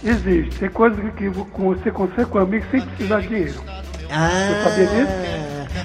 Existe. 0.03 0.51
Tem 0.59 0.69
coisas 0.69 0.97
que, 0.99 1.11
que 1.11 1.29
com- 1.51 1.73
você 1.73 1.91
consegue 1.91 2.29
com 2.29 2.37
amigo 2.37 2.65
sem 2.71 2.79
precisar 2.81 3.19
de 3.21 3.27
dinheiro. 3.27 3.61
Ah. 4.09 4.61
sabia 4.63 4.85
disso? 4.85 5.11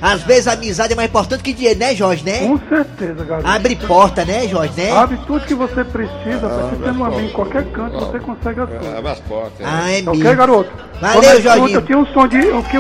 Às 0.03 0.23
vezes 0.23 0.49
a 0.49 0.53
amizade 0.53 0.93
é 0.93 0.97
mais 0.97 1.09
importante 1.09 1.43
que 1.43 1.53
dinheiro, 1.53 1.79
né, 1.79 1.95
Jorge, 1.95 2.25
né? 2.25 2.39
Com 2.47 2.59
certeza, 2.69 3.25
garoto. 3.25 3.49
Abre 3.49 3.77
porta, 3.77 4.25
né, 4.25 4.49
Jorge, 4.49 4.73
né? 4.77 4.93
Abre 4.93 5.19
tudo 5.27 5.45
que 5.45 5.55
você 5.55 5.85
precisa, 5.85 6.39
pra 6.39 6.49
você 6.49 6.77
ter 6.77 6.91
um 6.91 7.05
amigo 7.05 7.21
em 7.21 7.33
qualquer 7.33 7.65
canto, 7.71 7.99
você 7.99 8.19
consegue 8.21 8.61
as 8.61 8.69
coisas. 8.71 8.95
Abre 8.97 9.11
as 9.11 9.21
portas. 9.21 9.67
Ah, 9.67 9.91
é 9.91 10.03
Tá 10.03 10.11
Ok, 10.11 10.23
mesmo. 10.23 10.37
garoto? 10.39 10.71
Valeu, 11.01 11.43
Quando 11.43 11.69
eu. 11.69 11.69
Eu 11.69 11.83
tinha 11.83 11.99
um 11.99 12.07
som 12.07 12.27
de. 12.27 12.39
O 12.39 12.63
que 12.65 12.79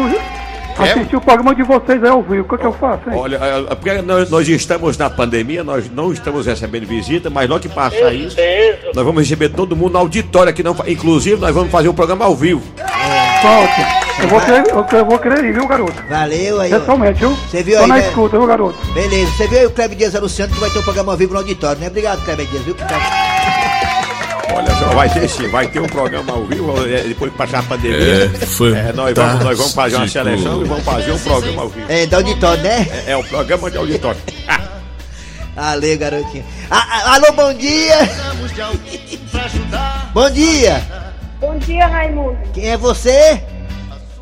eu 0.80 0.92
assisti 0.92 1.16
o 1.16 1.20
programa 1.20 1.54
de 1.54 1.62
vocês 1.62 2.02
aí 2.02 2.10
ao 2.10 2.22
vivo. 2.22 2.42
O 2.42 2.48
que, 2.48 2.58
que 2.58 2.66
eu 2.66 2.72
faço, 2.72 3.10
hein? 3.10 3.16
Olha, 3.16 3.36
é, 3.36 3.72
é 3.72 3.74
porque 3.74 4.02
nós, 4.02 4.30
nós 4.30 4.48
estamos 4.48 4.96
na 4.96 5.10
pandemia, 5.10 5.62
nós 5.62 5.90
não 5.90 6.12
estamos 6.12 6.46
recebendo 6.46 6.86
visita, 6.86 7.30
mas 7.30 7.48
logo 7.48 7.60
que 7.60 7.68
passar 7.68 8.12
isso, 8.12 8.36
nós 8.94 9.04
vamos 9.04 9.22
receber 9.22 9.50
todo 9.50 9.76
mundo 9.76 9.92
na 9.92 9.98
auditória 9.98 10.50
aqui, 10.50 10.62
não, 10.62 10.76
inclusive 10.86 11.40
nós 11.40 11.54
vamos 11.54 11.70
fazer 11.70 11.88
um 11.88 11.94
programa 11.94 12.24
ao 12.24 12.34
vivo. 12.34 12.62
Pronto. 13.40 14.00
Eu 14.22 14.28
vou 14.28 14.40
querer, 14.40 14.68
eu, 14.68 14.98
eu 14.98 15.04
vou 15.06 15.18
querer 15.18 15.44
ir, 15.44 15.52
viu, 15.54 15.66
garoto? 15.66 15.94
Valeu 16.08 16.60
aí. 16.60 16.70
Pessoalmente, 16.70 17.20
viu? 17.20 17.30
Você 17.30 17.62
viu 17.62 17.76
Tô 17.78 17.82
aí, 17.84 17.88
na 17.88 17.94
né? 17.96 18.08
escuta, 18.08 18.38
viu, 18.38 18.46
garoto? 18.46 18.78
Beleza, 18.92 19.32
você 19.32 19.48
viu 19.48 19.58
aí 19.60 19.66
o 19.66 19.70
Kleber 19.70 19.96
Dias 19.96 20.14
anunciando 20.14 20.52
que 20.52 20.60
vai 20.60 20.68
ter 20.68 20.78
um 20.78 20.82
programa 20.82 21.12
ao 21.12 21.18
vivo 21.18 21.32
no 21.32 21.38
auditório, 21.38 21.80
né? 21.80 21.86
Obrigado, 21.86 22.22
Kleber 22.24 22.46
Dias, 22.46 22.62
viu? 22.62 22.76
Olha 24.54 24.74
só, 24.76 24.86
vai 24.94 25.08
ter 25.08 25.28
sim, 25.28 25.48
vai 25.48 25.68
ter 25.68 25.80
um 25.80 25.86
programa 25.86 26.32
ao 26.32 26.44
vivo, 26.44 26.86
é, 26.86 27.02
depois 27.02 27.30
que 27.30 27.38
passar 27.38 27.60
a 27.60 27.62
pandemia. 27.62 28.30
É, 28.76 28.92
nós, 28.92 29.14
vamos, 29.14 29.44
nós 29.44 29.58
vamos 29.58 29.72
fazer 29.74 29.96
uma 29.96 30.08
seleção 30.08 30.62
e 30.62 30.64
vamos 30.64 30.84
fazer 30.84 31.12
um 31.12 31.18
programa 31.18 31.62
ao 31.62 31.68
vivo. 31.68 31.86
É, 31.90 32.06
do 32.06 32.16
auditório, 32.16 32.62
né? 32.62 32.88
É, 33.06 33.12
é 33.12 33.16
o 33.16 33.24
programa 33.24 33.70
de 33.70 33.76
auditório. 33.78 34.20
Valeu, 35.54 35.98
garotinho. 35.98 36.44
Ah, 36.70 37.14
alô, 37.14 37.32
bom 37.32 37.52
dia! 37.54 37.98
De 38.06 39.16
Bom 40.12 40.30
dia! 40.30 40.82
Bom 41.40 41.58
dia, 41.58 41.86
Raimundo. 41.86 42.38
Quem 42.52 42.70
é 42.70 42.76
você? 42.76 43.10
É 43.10 43.42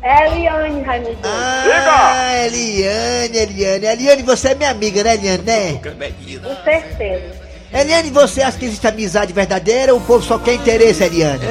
É 0.01 0.27
Eliane, 0.27 0.81
Raimundo. 0.81 1.17
Ah, 1.23 2.45
Eliane, 2.45 3.37
Eliane. 3.37 3.85
Eliane, 3.85 4.23
você 4.23 4.49
é 4.49 4.55
minha 4.55 4.69
amiga, 4.71 5.03
né, 5.03 5.15
Eliane, 5.15 5.43
né? 5.43 5.79
Com 5.81 6.63
certeza. 6.63 7.38
Eliane, 7.71 8.09
você 8.09 8.41
acha 8.41 8.57
que 8.57 8.65
existe 8.65 8.87
amizade 8.87 9.31
verdadeira 9.31 9.93
ou 9.93 9.99
o 9.99 10.03
povo 10.03 10.23
só 10.23 10.39
quer 10.39 10.55
interesse, 10.55 11.03
Eliane? 11.03 11.43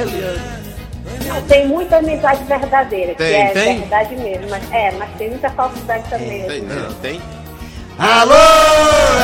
Não, 1.25 1.41
tem 1.43 1.67
muita 1.67 1.97
amizade 1.97 2.43
verdadeira, 2.43 3.11
que 3.13 3.17
Tem, 3.23 3.35
é 3.41 3.47
tem? 3.51 3.79
verdade 3.81 4.15
mesmo. 4.15 4.49
Mas, 4.49 4.63
é, 4.71 4.91
mas 4.91 5.09
tem 5.17 5.29
muita 5.29 5.49
falsidade 5.51 6.03
também. 6.09 6.43
Tem, 6.43 6.59
assim. 6.65 6.95
tem. 7.01 7.21
Alô, 7.97 8.33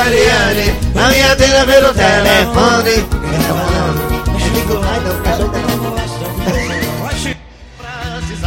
Eliane, 0.08 0.76
a 0.96 1.10
minha 1.10 1.36
tela 1.36 1.66
pelo 1.66 1.94
telefone. 1.94 3.06
Não, 3.48 3.58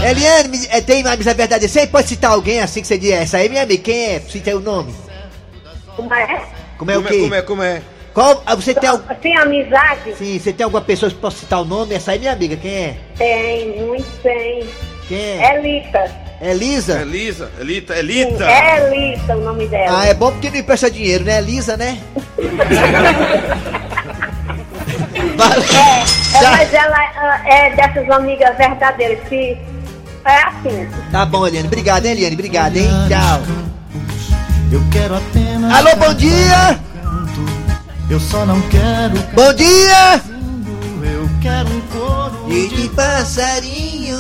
não. 0.03 0.09
Eliane, 0.09 0.67
é, 0.71 0.81
tem 0.81 1.03
uma 1.03 1.13
amizade 1.13 1.37
verdadeira. 1.37 1.73
Você 1.73 1.87
pode 1.87 2.09
citar 2.09 2.31
alguém 2.31 2.61
assim 2.61 2.81
que 2.81 2.87
você 2.87 2.97
diz, 2.97 3.11
essa 3.11 3.39
aí 3.39 3.47
é 3.47 3.49
minha 3.49 3.63
amiga, 3.63 3.83
quem 3.83 4.15
é? 4.15 4.21
Cita 4.21 4.51
aí 4.51 4.57
o 4.57 4.61
nome. 4.61 4.95
Como 5.97 6.15
é? 6.15 6.43
Como 6.79 6.91
é 6.91 6.97
o 6.97 7.03
Como 7.03 7.09
é, 7.09 7.11
quê? 7.11 7.21
como 7.23 7.35
é, 7.35 7.43
como 7.43 7.63
é? 7.63 7.83
Qual, 8.19 8.43
ah, 8.45 8.57
você 8.57 8.75
tem, 8.75 8.89
al- 8.89 9.01
Assim, 9.09 9.37
amizade? 9.37 10.13
sim, 10.17 10.41
você 10.41 10.53
tem 10.53 10.65
alguma 10.65 10.83
pessoa 10.83 11.09
que 11.09 11.15
possa 11.19 11.37
citar 11.39 11.63
o 11.63 11.65
nome? 11.65 11.95
Essa 11.95 12.11
aí 12.11 12.17
é 12.17 12.19
minha 12.19 12.33
amiga, 12.33 12.57
quem 12.57 12.75
é? 12.75 12.97
Tem, 13.17 13.81
muito 13.81 14.09
tem. 14.25 14.67
Quem 15.07 15.17
é? 15.21 15.55
Elita. 15.57 16.11
Elisa? 16.43 17.01
Elisa, 17.03 17.49
Elita, 17.61 17.95
Sim, 17.95 18.01
Elita. 18.01 18.45
é 18.51 18.87
Elita 18.93 19.37
o 19.37 19.41
nome 19.41 19.69
dela. 19.69 20.01
Ah, 20.01 20.07
é 20.07 20.15
bom 20.15 20.33
porque 20.33 20.51
não 20.51 20.57
empresta 20.59 20.91
dinheiro, 20.91 21.23
né? 21.23 21.39
Elisa, 21.39 21.77
né? 21.77 22.01
É, 25.41 26.45
é, 26.45 26.51
mas 26.51 26.75
ela 26.75 27.49
é 27.49 27.71
dessas 27.77 28.11
amigas 28.11 28.57
verdadeiras 28.57 29.21
que 29.29 29.57
é 30.25 30.43
assim. 30.43 30.89
Tá 31.13 31.25
bom, 31.25 31.47
Eliane. 31.47 31.69
Obrigado, 31.69 32.07
hein, 32.07 32.13
Eliane? 32.13 32.35
Obrigado, 32.35 32.77
hein? 32.77 32.89
Tchau. 33.09 33.43
Eu 34.73 34.83
quero 34.91 35.15
apenas. 35.17 35.73
Alô, 35.73 35.97
bom 35.97 36.15
dia! 36.15 36.88
Eu 38.11 38.19
só 38.19 38.47
não 38.47 38.61
quero 38.63 39.19
Bom 39.35 39.53
dia! 39.53 40.21
Eu 41.13 41.29
quero 41.43 41.69
um 41.69 41.81
coro 41.93 42.53
E 42.53 42.69
de 42.69 42.89
passarinho. 42.91 44.17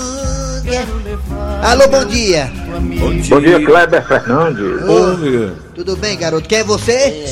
Alô, 1.62 1.88
bom 1.88 2.04
dia! 2.04 2.50
Bom 3.30 3.40
dia, 3.40 3.64
Kleber 3.64 4.06
Fernandes. 4.06 4.82
Meu. 4.84 5.56
Tudo 5.74 5.96
bem, 5.96 6.18
garoto? 6.18 6.46
Quem 6.46 6.58
é 6.58 6.64
você? 6.64 7.24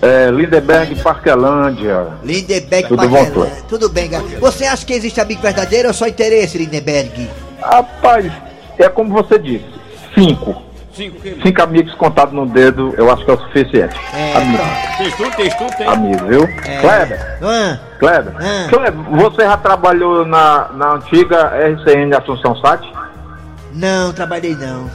É, 0.00 0.30
Lindeberg, 0.30 0.94
Parquelândia. 1.02 2.06
Lindeberg 2.22 2.88
Tudo 2.88 2.96
Paquelã. 3.02 3.30
bom? 3.30 3.50
Tudo 3.68 3.88
bem, 3.88 4.08
garoto. 4.08 4.38
Você 4.38 4.64
acha 4.64 4.86
que 4.86 4.92
existe 4.92 5.20
amigo 5.20 5.42
verdadeiro 5.42 5.88
ou 5.88 5.94
só 5.94 6.06
interesse, 6.06 6.56
Lindeberg? 6.58 7.28
Rapaz, 7.60 8.30
é 8.78 8.88
como 8.88 9.10
você 9.10 9.38
disse, 9.38 9.66
cinco. 10.14 10.62
Cinco 10.92 11.20
quilos. 11.20 11.42
Cinco 11.42 11.62
amigos 11.62 11.94
contados 11.94 12.34
no 12.34 12.46
dedo, 12.46 12.92
eu 12.96 13.10
acho 13.12 13.24
que 13.24 13.30
é 13.30 13.34
o 13.34 13.38
suficiente. 13.38 13.96
É, 14.14 14.36
Amigo. 14.36 14.62
Tem 14.98 15.10
tudo, 15.12 15.36
tem 15.36 15.50
tudo, 15.50 15.76
tem. 15.76 15.86
amigo, 15.86 16.26
viu? 16.26 16.42
É. 16.66 16.80
Kleber, 16.80 17.38
Ah, 17.42 17.78
Kleber. 17.98 18.32
Ah. 18.38 18.68
Kleber, 18.68 18.92
você 19.12 19.42
já 19.42 19.56
trabalhou 19.56 20.26
na, 20.26 20.68
na 20.74 20.94
antiga 20.94 21.52
RCN 21.54 22.14
Assunção 22.16 22.56
Sat? 22.56 22.82
não, 23.72 24.12
trabalhei 24.12 24.56
não. 24.56 24.90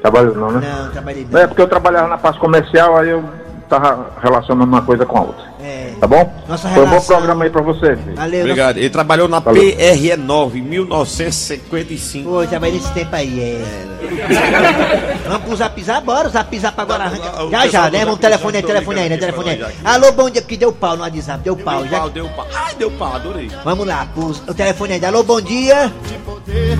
Trabalhou 0.00 0.34
não, 0.36 0.52
né? 0.52 0.60
Não, 0.68 0.90
trabalhei 0.92 1.26
não. 1.28 1.40
É 1.40 1.46
porque 1.46 1.60
eu 1.62 1.66
trabalhava 1.68 2.06
na 2.06 2.16
parte 2.18 2.38
comercial, 2.38 2.96
aí 2.96 3.08
eu 3.10 3.24
tava 3.68 4.06
relacionando 4.22 4.70
uma 4.72 4.82
coisa 4.82 5.04
com 5.04 5.18
a 5.18 5.22
outra. 5.22 5.44
É. 5.60 5.85
Tá 6.00 6.06
bom? 6.06 6.30
Nossa 6.46 6.68
Foi 6.68 6.84
um 6.84 6.90
bom 6.90 7.00
programa 7.00 7.44
aí 7.44 7.50
pra 7.50 7.62
você. 7.62 7.96
filho. 7.96 8.14
Valeu, 8.16 8.40
Obrigado. 8.40 8.76
Ele 8.76 8.90
trabalhou 8.90 9.28
na 9.28 9.38
Valeu. 9.38 9.62
PRE9 9.62 10.54
em 10.56 10.60
1955. 10.62 12.28
Pô, 12.28 12.46
trabalhei 12.46 12.76
nesse 12.76 12.92
tempo 12.92 13.16
aí, 13.16 13.40
é. 13.40 13.86
Vamos 15.26 15.42
pro 15.46 15.56
zap 15.56 15.82
zap, 15.82 16.04
bora, 16.04 16.28
o 16.28 16.30
zap 16.30 16.58
zap 16.58 16.78
agora 16.80 17.04
arranca. 17.04 17.50
Já, 17.50 17.66
já, 17.66 17.90
né? 17.90 18.04
Vamos 18.04 18.20
telefone 18.20 18.58
aí, 18.58 18.62
telefone 18.62 19.00
aí, 19.00 19.08
né? 19.08 19.16
Telefone 19.16 19.50
aí. 19.50 19.64
Alô, 19.84 20.12
bom 20.12 20.28
dia, 20.30 20.42
porque 20.42 20.56
deu 20.56 20.72
pau 20.72 20.96
no 20.96 21.02
WhatsApp, 21.02 21.42
deu 21.42 21.56
pau. 21.56 21.80
Deu 21.82 21.90
Já... 21.90 21.98
pau, 21.98 22.10
deu 22.10 22.28
pau. 22.28 22.46
Ai, 22.54 22.74
deu 22.74 22.90
pau, 22.92 23.14
adorei. 23.16 23.50
Vamos 23.64 23.86
lá, 23.86 24.06
pros- 24.14 24.42
o 24.46 24.54
telefone 24.54 24.92
ainda. 24.94 25.08
Alô, 25.08 25.22
bom 25.22 25.40
dia. 25.40 25.90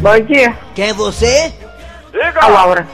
Bom 0.01 0.21
dia. 0.21 0.57
Quem 0.75 0.91
é 0.91 0.93
você? 0.93 1.53
A 2.41 2.49
Laura. 2.49 2.87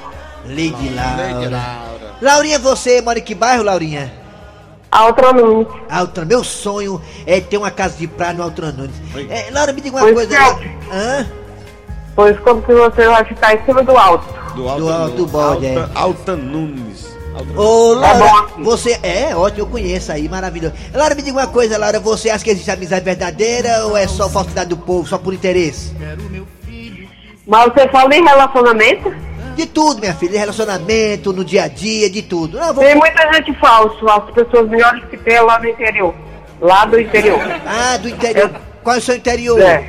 Lady 0.46 0.92
Laura. 0.94 1.82
Laurinha, 2.20 2.58
você 2.58 3.00
mora 3.02 3.18
em 3.18 3.22
que 3.22 3.34
bairro, 3.34 3.64
Laurinha? 3.64 4.21
A 4.92 5.06
outra 5.06 5.32
Nunes. 5.32 5.66
Altran, 5.88 6.26
meu 6.26 6.44
sonho 6.44 7.00
é 7.26 7.40
ter 7.40 7.56
uma 7.56 7.70
casa 7.70 7.96
de 7.96 8.06
praia 8.06 8.34
no 8.34 8.42
Altran 8.42 8.72
Nunes. 8.72 8.94
É, 9.30 9.50
Laura, 9.50 9.72
me 9.72 9.80
diga 9.80 9.96
uma 9.96 10.02
Pois 10.02 10.14
coisa. 10.14 10.38
não. 10.38 10.60
Hã? 10.92 11.26
Pois 12.14 12.38
como 12.40 12.60
que 12.62 12.74
você 12.74 13.06
vai 13.08 13.24
ficar 13.24 13.54
em 13.54 13.64
cima 13.64 13.82
do 13.82 13.96
alto? 13.96 14.26
Do 14.54 14.68
alto, 14.68 14.80
Do 14.82 14.92
alto 14.92 15.16
do 15.16 15.26
bode, 15.26 15.66
Alta, 15.66 15.90
Alta 15.94 16.36
Nunes. 16.36 17.10
Alta 17.34 17.58
Ô, 17.58 17.94
Laura, 17.94 18.40
aqui. 18.40 18.62
você. 18.62 19.00
É, 19.02 19.34
ótimo, 19.34 19.62
eu 19.62 19.66
conheço 19.66 20.12
aí, 20.12 20.28
maravilhoso. 20.28 20.74
Laura, 20.92 21.14
me 21.14 21.22
diga 21.22 21.38
uma 21.38 21.46
coisa, 21.46 21.78
Laura, 21.78 21.98
você 21.98 22.28
acha 22.28 22.44
que 22.44 22.50
existe 22.50 22.70
amizade 22.70 23.02
verdadeira 23.02 23.86
ou 23.86 23.96
é 23.96 24.06
só 24.06 24.28
falsidade 24.28 24.68
do 24.68 24.76
povo, 24.76 25.08
só 25.08 25.16
por 25.16 25.32
interesse? 25.32 25.94
Mas 27.46 27.72
você 27.72 27.88
fala 27.88 28.14
em 28.14 28.22
relacionamento? 28.22 29.10
De 29.54 29.66
tudo, 29.66 30.00
minha 30.00 30.14
filha, 30.14 30.32
de 30.32 30.38
relacionamento, 30.38 31.32
no 31.32 31.44
dia 31.44 31.64
a 31.64 31.68
dia, 31.68 32.08
de 32.10 32.22
tudo. 32.22 32.58
Não, 32.58 32.72
vou... 32.74 32.84
Tem 32.84 32.94
muita 32.94 33.32
gente 33.34 33.52
falsa, 33.58 33.96
as 34.06 34.30
pessoas 34.34 34.68
melhores 34.68 35.04
que 35.06 35.16
tem 35.18 35.40
lá 35.40 35.58
no 35.58 35.68
interior. 35.68 36.14
Lá 36.60 36.84
do 36.84 37.00
interior. 37.00 37.40
Ah, 37.66 37.96
do 37.96 38.08
interior. 38.08 38.50
Qual 38.82 38.96
é 38.96 38.98
o 38.98 39.02
seu 39.02 39.16
interior? 39.16 39.60
É. 39.60 39.86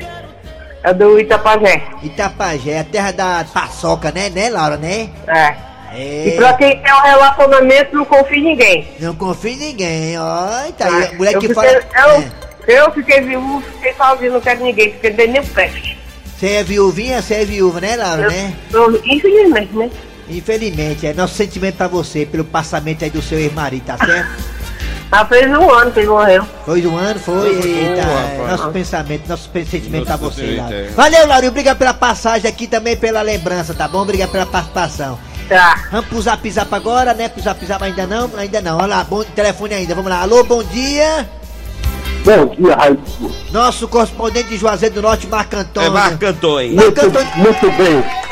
É 0.84 0.94
do 0.94 1.18
Itapajé. 1.20 1.82
Itapajé, 2.04 2.80
a 2.80 2.84
terra 2.84 3.12
da 3.12 3.46
paçoca, 3.54 4.12
né, 4.12 4.30
né, 4.30 4.50
Laura, 4.50 4.76
né? 4.76 5.10
É. 5.28 5.56
É. 5.96 6.28
E 6.28 6.32
pra 6.36 6.54
quem 6.54 6.78
tem 6.82 6.94
um 6.94 7.02
relacionamento, 7.02 7.96
não 7.96 8.04
confia 8.04 8.38
em 8.38 8.44
ninguém. 8.44 8.88
Não 9.00 9.16
confia 9.16 9.52
em 9.52 9.58
ninguém, 9.58 10.20
ó. 10.20 10.48
Tá 10.78 10.88
aí, 10.88 11.04
É. 11.04 11.12
mulher 11.16 11.34
eu 11.36 11.40
que 11.40 11.48
fiquei, 11.50 11.64
fala. 11.70 11.84
Eu, 12.08 12.24
É. 12.68 12.80
eu 12.82 12.92
fiquei 12.92 13.22
viúvo, 13.22 13.62
fiquei 13.62 13.94
sozinho, 13.94 14.34
não 14.34 14.42
quero 14.42 14.64
ninguém, 14.64 14.94
dentro 15.02 15.28
nem 15.32 15.44
peste. 15.44 15.93
Você 16.44 16.50
é 16.56 16.64
viuvinha, 16.64 17.22
você 17.22 17.36
é 17.36 17.46
viúva, 17.46 17.80
né, 17.80 17.96
Laura, 17.96 18.24
Eu- 18.24 18.30
né? 18.30 18.54
eu- 18.74 19.02
Infelizmente, 19.06 19.74
né? 19.78 19.90
Infelizmente, 20.28 21.08
é 21.08 21.14
nosso 21.14 21.36
sentimento 21.36 21.76
pra 21.76 21.88
você, 21.88 22.26
pelo 22.26 22.44
passamento 22.44 23.02
aí 23.06 23.10
do 23.10 23.22
seu 23.22 23.40
ex-marido, 23.40 23.86
tá 23.86 23.98
certo? 23.98 24.44
Já 25.10 25.24
fez 25.26 25.48
um 25.58 25.70
ano 25.72 25.90
que 25.94 26.00
ele 26.02 26.10
morreu. 26.10 26.46
Foi 26.66 26.86
um 26.86 26.98
ano, 26.98 27.18
foi? 27.22 27.62
Foi, 27.62 27.70
Eita, 27.72 28.04
foi, 28.04 28.46
é, 28.46 28.48
nosso 28.50 28.70
pensamento, 28.72 29.26
nosso 29.30 29.50
sentimento 29.72 30.04
pra 30.06 30.18
você, 30.18 30.58
Laura. 30.58 30.76
é. 30.76 30.88
Valeu, 30.90 31.28
Laura, 31.28 31.48
obrigado 31.48 31.78
pela 31.78 31.94
passagem 31.94 32.50
aqui 32.50 32.68
também, 32.68 32.98
pela 32.98 33.22
lembrança, 33.22 33.74
tá 33.74 33.88
bom? 33.88 34.02
Obrigado 34.02 34.32
pela 34.32 34.46
participação. 34.46 35.18
Tá. 35.48 35.88
Vamos 35.94 36.08
pro 36.08 36.22
zap 36.22 36.52
zap 36.52 36.76
agora, 36.76 37.14
né? 37.14 37.30
Pro 37.30 37.42
zap 37.42 37.66
zap 37.66 37.82
ainda 37.86 38.06
não? 38.06 38.30
Ainda 38.36 38.60
não. 38.60 38.76
Olha 38.80 38.88
lá, 38.88 39.04
bom 39.06 39.24
telefone 39.24 39.76
ainda. 39.76 39.96
Vamos 39.96 40.12
lá. 40.12 40.20
Alô, 40.22 40.44
bom 40.44 40.62
dia. 40.62 41.26
Bom 42.24 42.56
dia, 42.56 42.76
Raimundo. 42.76 43.36
Nosso 43.52 43.88
correspondente 43.88 44.50
de 44.50 44.58
Juazeiro 44.58 44.96
do 44.96 45.02
Norte, 45.02 45.28
Marco 45.28 45.56
Antônio. 45.58 45.90
É 45.90 45.92
Marco 45.92 46.26
Antônio. 46.26 46.76
Marco 46.76 47.06
Antônio, 47.06 47.38
muito 47.38 47.72
bem. 47.78 48.23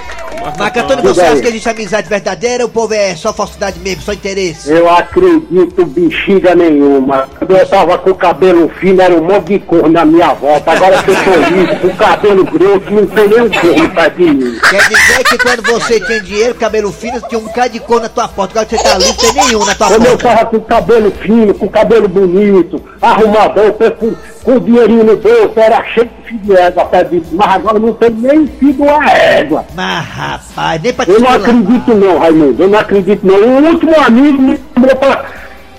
Marco 0.57 0.79
Antônio, 0.79 1.03
você 1.03 1.21
acha 1.21 1.41
que 1.41 1.47
existe 1.47 1.69
amizade 1.69 2.09
verdadeira 2.09 2.63
ou 2.63 2.69
o 2.69 2.71
povo 2.71 2.93
é 2.93 3.15
só 3.15 3.31
falsidade 3.31 3.79
mesmo, 3.79 4.01
só 4.01 4.13
interesse? 4.13 4.71
Eu 4.71 4.89
acredito 4.89 5.85
bexiga 5.85 6.55
nenhuma. 6.55 7.29
Quando 7.37 7.55
eu 7.55 7.67
tava 7.67 7.97
com 7.97 8.11
o 8.11 8.15
cabelo 8.15 8.69
fino, 8.79 9.01
era 9.01 9.13
um 9.13 9.23
monte 9.23 9.47
de 9.53 9.59
cor 9.59 9.89
na 9.89 10.03
minha 10.03 10.33
volta. 10.33 10.71
Agora 10.71 11.03
que 11.03 11.11
eu 11.11 11.15
tô 11.15 11.55
liso, 11.55 11.79
com 11.79 11.87
o 11.87 11.95
cabelo 11.95 12.45
grosso, 12.45 12.91
não 12.91 13.07
tem 13.07 13.27
nem 13.27 13.41
um 13.41 13.49
corno 13.49 13.89
perto 13.89 14.17
de 14.17 14.23
mim. 14.31 14.59
Quer 14.69 14.89
dizer 14.89 15.23
que 15.25 15.37
quando 15.37 15.61
você 15.63 15.99
tinha 15.99 16.21
dinheiro, 16.21 16.55
cabelo 16.55 16.91
fino, 16.91 17.21
tinha 17.21 17.39
um 17.39 17.43
bocado 17.43 17.69
de 17.69 17.79
cor 17.79 18.01
na 18.01 18.09
tua 18.09 18.27
porta. 18.27 18.53
Agora 18.53 18.65
que 18.65 18.77
você 18.77 18.83
tá 18.83 18.99
não 18.99 19.13
tem 19.13 19.33
nenhum 19.33 19.65
na 19.65 19.75
tua 19.75 19.87
Quando 19.87 20.05
eu 20.05 20.17
porta. 20.17 20.37
tava 20.37 20.45
com 20.45 20.57
o 20.57 20.61
cabelo 20.61 21.11
fino, 21.11 21.53
com 21.53 21.65
o 21.65 21.69
cabelo 21.69 22.07
bonito, 22.07 22.81
arrumadão, 23.01 23.71
com, 23.71 24.15
com 24.43 24.53
o 24.53 24.59
dinheirinho 24.59 25.03
no 25.03 25.17
bolso, 25.17 25.53
era 25.55 25.83
cheio 25.85 26.09
de 26.23 26.27
fio 26.29 26.37
de 26.39 26.55
égua 26.55 26.89
de 27.09 27.15
mim. 27.15 27.23
Mas 27.33 27.55
agora 27.55 27.79
não 27.79 27.93
tem 27.93 28.09
nem 28.09 28.47
fio 28.47 28.73
de 28.73 28.81
uma 28.81 29.09
égua. 29.11 29.65
Mas 29.75 30.05
rapaz, 30.05 30.81
nem 30.81 30.93
pra 30.93 31.05
te 31.05 31.11
Eu 31.11 31.19
não 31.19 31.29
acredito 31.29 31.93
não, 31.95 32.19
Raimundo, 32.19 32.63
eu 32.63 32.69
não 32.69 32.79
acredito 32.79 33.25
não. 33.25 33.35
O 33.35 33.65
último 33.67 33.99
amigo 33.99 34.41
me 34.41 34.59
mandou 34.75 34.95
pra, 34.95 35.25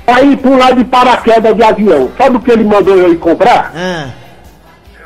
pra 0.07 0.23
ir 0.23 0.37
pular 0.39 0.75
de 0.75 0.85
paraquedas 0.85 1.57
de 1.57 1.63
avião. 1.63 2.11
Sabe 2.17 2.37
o 2.37 2.41
que 2.41 2.51
ele 2.51 2.65
mandou 2.65 2.97
eu 2.97 3.13
ir 3.13 3.17
comprar? 3.19 3.73
Ah, 3.75 4.07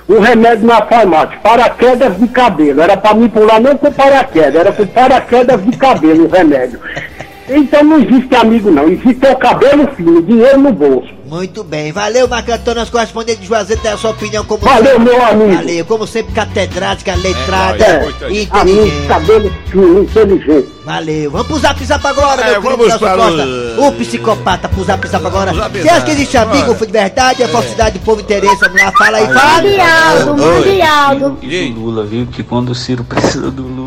Um 0.08 0.20
remédio 0.20 0.66
na 0.66 0.82
farmácia, 0.82 1.38
paraquedas 1.42 2.16
de 2.18 2.28
cabelo. 2.28 2.80
Era 2.80 2.96
pra 2.96 3.14
mim 3.14 3.28
pular 3.28 3.60
não 3.60 3.76
com 3.76 3.90
paraquedas, 3.90 4.54
era 4.54 4.72
com 4.72 4.86
paraquedas 4.86 5.64
de 5.64 5.76
cabelo 5.76 6.26
o 6.26 6.28
remédio. 6.30 6.78
Então 7.48 7.82
não 7.84 7.98
existe 8.00 8.34
amigo 8.34 8.70
não, 8.70 8.88
existe 8.88 9.26
o 9.26 9.36
cabelo 9.36 9.88
fino, 9.94 10.20
dinheiro 10.22 10.58
no 10.60 10.72
bolso. 10.72 11.14
muito 11.26 11.62
bem. 11.64 11.92
Valeu, 11.92 12.26
Marco 12.28 12.50
Antônio, 12.52 12.80
nosso 12.80 12.92
correspondente 12.92 13.40
de 13.40 13.46
Juazeiro, 13.46 13.80
tem 13.82 13.90
a 13.92 13.96
sua 13.96 14.10
opinião 14.10 14.44
como 14.44 14.62
Valeu, 14.64 14.96
sempre. 14.98 15.04
meu 15.04 15.24
amigo. 15.24 15.54
Valeu, 15.54 15.84
como 15.84 16.06
sempre, 16.06 16.32
catedrática, 16.32 17.14
letrada 17.16 17.84
É, 17.84 18.10
e 18.30 18.48
amigo, 18.50 18.80
inteligente. 18.80 19.06
cabelo 19.08 19.52
fino, 19.70 20.02
inteligente. 20.02 20.68
Valeu. 20.84 21.30
Vamos 21.32 21.46
pro 21.48 21.58
zap 21.58 21.84
zap 21.84 22.06
agora, 22.06 22.42
É, 22.42 22.50
meu 22.52 22.62
querido 22.62 22.76
vamos 22.84 22.96
para 22.98 23.16
Costa. 23.16 23.42
o- 23.80 23.86
O 23.88 23.92
psicopata 23.92 24.68
pro 24.68 24.84
zap 24.84 25.08
zap 25.08 25.26
agora. 25.26 25.52
Você 25.52 25.80
acha 25.88 25.94
zap, 25.94 26.04
que 26.04 26.10
existe 26.12 26.36
amigo 26.36 26.74
de 26.74 26.92
verdade? 26.92 27.42
É 27.42 27.48
falsidade, 27.48 27.98
povo 28.00 28.20
interesse? 28.20 28.56
Vamos 28.60 28.80
lá, 28.82 28.92
fala 28.96 29.16
aí, 29.18 29.26
fala. 29.26 29.62
Mundialdo, 29.62 30.36
mundialdo. 30.36 31.38
Aí? 31.42 31.72
Lula, 31.72 32.04
viu? 32.04 32.26
Que 32.26 32.42
quando 32.42 32.70
o 32.70 32.74
Ciro 32.74 33.02
precisa 33.04 33.50
do 33.50 33.62
Lula, 33.62 33.85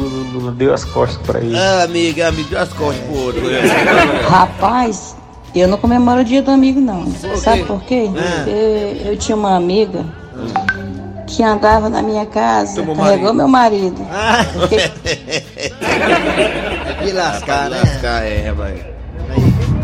deu 0.52 0.74
as 0.74 0.84
costas 0.84 1.22
pra 1.26 1.40
ele. 1.40 1.58
Ah, 1.58 1.84
amiga, 1.84 2.28
amigo, 2.28 2.50
deu 2.50 2.60
as 2.60 2.74
costas 2.74 3.04
pro 3.06 3.18
outro. 3.18 3.42
Rapaz, 4.28 5.16
eu 5.56 5.68
não 5.68 5.78
comemoro 5.78 6.22
o 6.22 6.24
dia 6.24 6.42
do 6.42 6.52
amigo, 6.52 6.80
não. 6.80 7.06
Sabe 7.38 7.64
por 7.64 7.82
quê? 7.84 8.10
Ah. 8.16 8.44
Porque 8.44 9.08
eu 9.08 9.18
tinha 9.18 9.36
uma 9.36 9.56
amiga 9.56 10.06
que 11.28 11.44
andava 11.44 11.90
na 11.90 12.02
minha 12.02 12.26
casa, 12.26 12.76
Tomou 12.76 12.96
carregou 12.96 13.34
meu 13.34 13.48
marido. 13.48 14.06
De 17.04 17.12
lascar, 17.14 17.70
né? 17.70 17.80
Lascar, 17.80 18.24
é, 18.24 18.52
vai. 18.52 18.89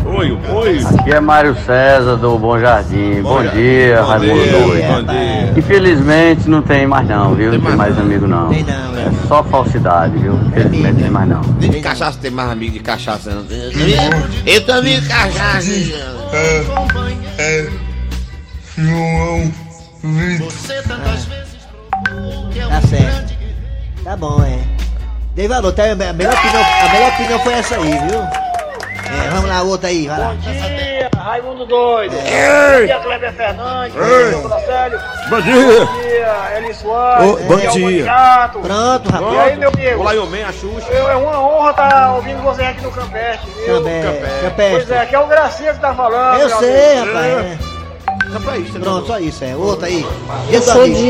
Oi, 0.06 0.38
oi. 0.52 0.80
Aqui 0.98 1.10
é 1.10 1.18
Mário 1.20 1.56
César 1.66 2.16
do 2.16 2.38
Bom 2.38 2.58
Jardim. 2.58 3.22
Bom, 3.22 3.42
Bom 3.42 3.42
dia, 3.42 4.00
Bom 4.00 4.06
Raimundo 4.06 4.42
dia, 4.42 4.88
bom 4.88 5.02
dia. 5.02 5.54
Infelizmente 5.56 6.48
não 6.48 6.62
tem 6.62 6.86
mais 6.86 7.08
não, 7.08 7.34
viu? 7.34 7.52
Não 7.52 7.60
tem 7.60 7.76
mais 7.76 7.98
amigo 7.98 8.26
não. 8.26 8.48
Tem 8.48 8.62
não, 8.62 8.96
É 8.96 9.10
só 9.26 9.42
falsidade, 9.42 10.16
viu? 10.16 10.34
Infelizmente 10.34 10.92
não 10.94 11.00
tem 11.02 11.10
mais 11.10 11.28
não. 11.28 11.40
Nem 11.60 11.70
de 11.70 11.80
cachaça 11.80 12.18
tem 12.22 12.30
mais 12.30 12.50
amigo 12.50 12.72
de 12.72 12.80
cachaça, 12.80 13.30
não. 13.30 13.44
Eu 14.46 14.64
também 14.64 15.00
cachaça. 15.02 15.70
É. 17.38 17.68
João 18.78 19.52
Vitor. 20.04 20.52
Tá 22.68 22.80
certo. 22.82 23.34
Tá 24.04 24.16
bom, 24.16 24.42
é. 24.42 24.58
Dei 25.34 25.48
valor, 25.48 25.72
tá? 25.72 25.82
A 25.84 25.94
melhor 25.94 26.32
opinião, 26.32 26.62
a 26.62 26.92
melhor 26.92 27.12
opinião 27.12 27.38
foi 27.40 27.52
essa 27.54 27.76
aí, 27.76 27.90
viu? 27.90 28.45
É, 29.06 29.28
vamos 29.30 29.48
lá, 29.48 29.62
outra 29.62 29.88
aí, 29.88 30.06
vai 30.06 30.18
lá. 30.18 30.26
Bom 30.28 30.36
dia, 30.36 31.10
Raimundo 31.16 31.66
Doido. 31.66 32.14
Ei. 32.16 32.80
Bom 32.80 32.86
dia, 32.86 32.98
Kleber 33.00 33.32
Fernandes. 33.32 33.96
Ei. 33.96 34.32
Bom 34.40 34.48
dia, 34.48 34.66
Célio. 34.66 35.00
Bom 35.28 35.40
dia. 35.40 35.86
Bom 35.86 36.00
dia, 36.00 36.56
Eli 36.58 36.74
Soares. 36.74 37.26
Ô, 37.28 37.36
bom 37.36 37.56
dia. 37.56 38.04
Maniato. 38.04 38.58
Pronto, 38.60 39.10
rapaz. 39.10 39.34
E 39.34 39.38
aí, 39.38 39.56
meu 39.56 39.68
amigo? 39.70 40.00
Olá, 40.00 40.12
Iomem, 40.14 40.44
a 40.44 40.52
Xuxa. 40.52 40.88
Eu- 40.90 41.08
É 41.08 41.14
uma 41.16 41.40
honra 41.40 41.70
estar 41.70 42.14
ouvindo 42.14 42.42
você 42.42 42.62
aqui 42.62 42.82
no 42.82 42.90
Campeste, 42.90 43.46
viu? 43.50 43.82
Campeste, 43.82 44.40
Campeste. 44.42 44.74
Pois 44.76 44.90
é, 44.90 44.98
aqui 45.00 45.14
é 45.14 45.18
o 45.18 45.26
Gracinha 45.26 45.74
que 45.74 45.80
tá 45.80 45.94
falando. 45.94 46.40
Eu 46.40 46.48
sei, 46.58 46.98
amigo. 46.98 47.06
rapaz. 47.14 47.26
é. 47.72 47.75
Só 48.36 48.40
pra 48.42 48.58
isso, 48.58 48.72
Pronto, 48.78 49.06
só 49.06 49.18
isso, 49.18 49.44
é. 49.44 49.56
Outra 49.56 49.86
aí. 49.86 50.04
Eu 50.50 50.60
sou 50.60 50.82
amigo. 50.82 50.94
de 50.98 51.04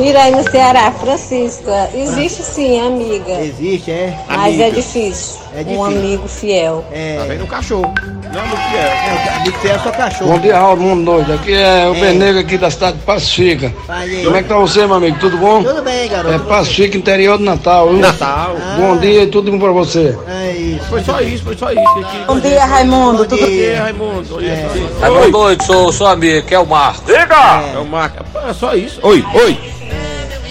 Mirai, 0.00 0.30
no 0.32 0.42
Ceará, 0.50 0.90
Francisca. 0.90 1.88
Existe 1.94 2.42
sim, 2.42 2.80
amiga. 2.80 3.40
Existe, 3.40 3.90
é? 3.92 4.18
Mas 4.26 4.38
Amiga. 4.46 4.64
é 4.64 4.70
difícil. 4.70 5.42
É 5.54 5.60
Um 5.60 5.64
difícil. 5.64 5.84
amigo 5.84 6.28
fiel. 6.28 6.84
É. 6.90 7.16
Tá 7.18 7.24
vendo 7.24 7.44
o 7.44 7.46
cachorro. 7.46 7.94
Não 8.32 8.40
é 8.40 8.46
muito 8.46 8.62
fiel. 8.70 8.82
É, 8.82 9.36
amigo 9.36 9.58
fiel 9.58 9.74
é 9.74 9.78
só 9.78 9.90
cachorro. 9.92 10.30
Bom 10.32 10.38
dia, 10.38 10.58
Raimundo 10.58 11.04
Doido. 11.04 11.32
Aqui 11.34 11.52
é 11.52 11.86
o 11.88 11.94
É. 11.94 12.00
Benego 12.00 12.38
aqui 12.38 12.56
da 12.58 12.70
cidade 12.70 12.96
de 12.96 13.02
Pacifica. 13.04 13.72
Aí. 13.88 14.24
Como 14.24 14.36
é 14.36 14.42
que 14.42 14.48
tá 14.48 14.56
você, 14.56 14.86
meu 14.86 14.96
amigo? 14.96 15.18
Tudo 15.20 15.36
bom? 15.36 15.62
Tudo 15.62 15.82
bem, 15.82 16.08
garoto. 16.08 16.34
É 16.34 16.38
Pacifica, 16.38 16.96
interior 16.96 17.36
do 17.38 17.44
Natal. 17.44 17.90
viu? 17.90 17.98
Natal. 17.98 18.56
Bom 18.78 18.96
dia 18.96 19.22
e 19.24 19.26
tudo 19.26 19.52
bom 19.52 19.58
pra 19.58 19.70
você. 19.72 20.16
É 20.26 20.52
isso. 20.52 20.84
Foi 20.88 21.04
só 21.04 21.20
isso, 21.20 21.44
foi 21.44 21.56
só 21.56 21.70
isso. 21.70 21.82
Bom 22.26 22.40
dia, 22.40 22.64
Raimundo. 22.64 23.18
Bom 23.18 23.24
Tudo 23.24 23.40
Bom 23.40 23.46
dia. 23.46 23.70
dia, 23.74 23.82
Raimundo. 23.82 24.40
É. 24.42 24.68
Raimundo 25.00 25.30
Doido, 25.30 25.62
sou 25.64 25.92
seu 25.92 26.06
amigo, 26.06 26.46
que 26.46 26.54
é 26.54 26.58
o 26.58 26.64
Marco. 26.72 27.04
Diga! 27.06 27.62
É 27.74 27.78
o 27.78 27.84
Marco. 27.86 28.24
É 28.48 28.52
só 28.52 28.74
isso. 28.74 28.98
Oi, 29.02 29.24
oi. 29.34 29.58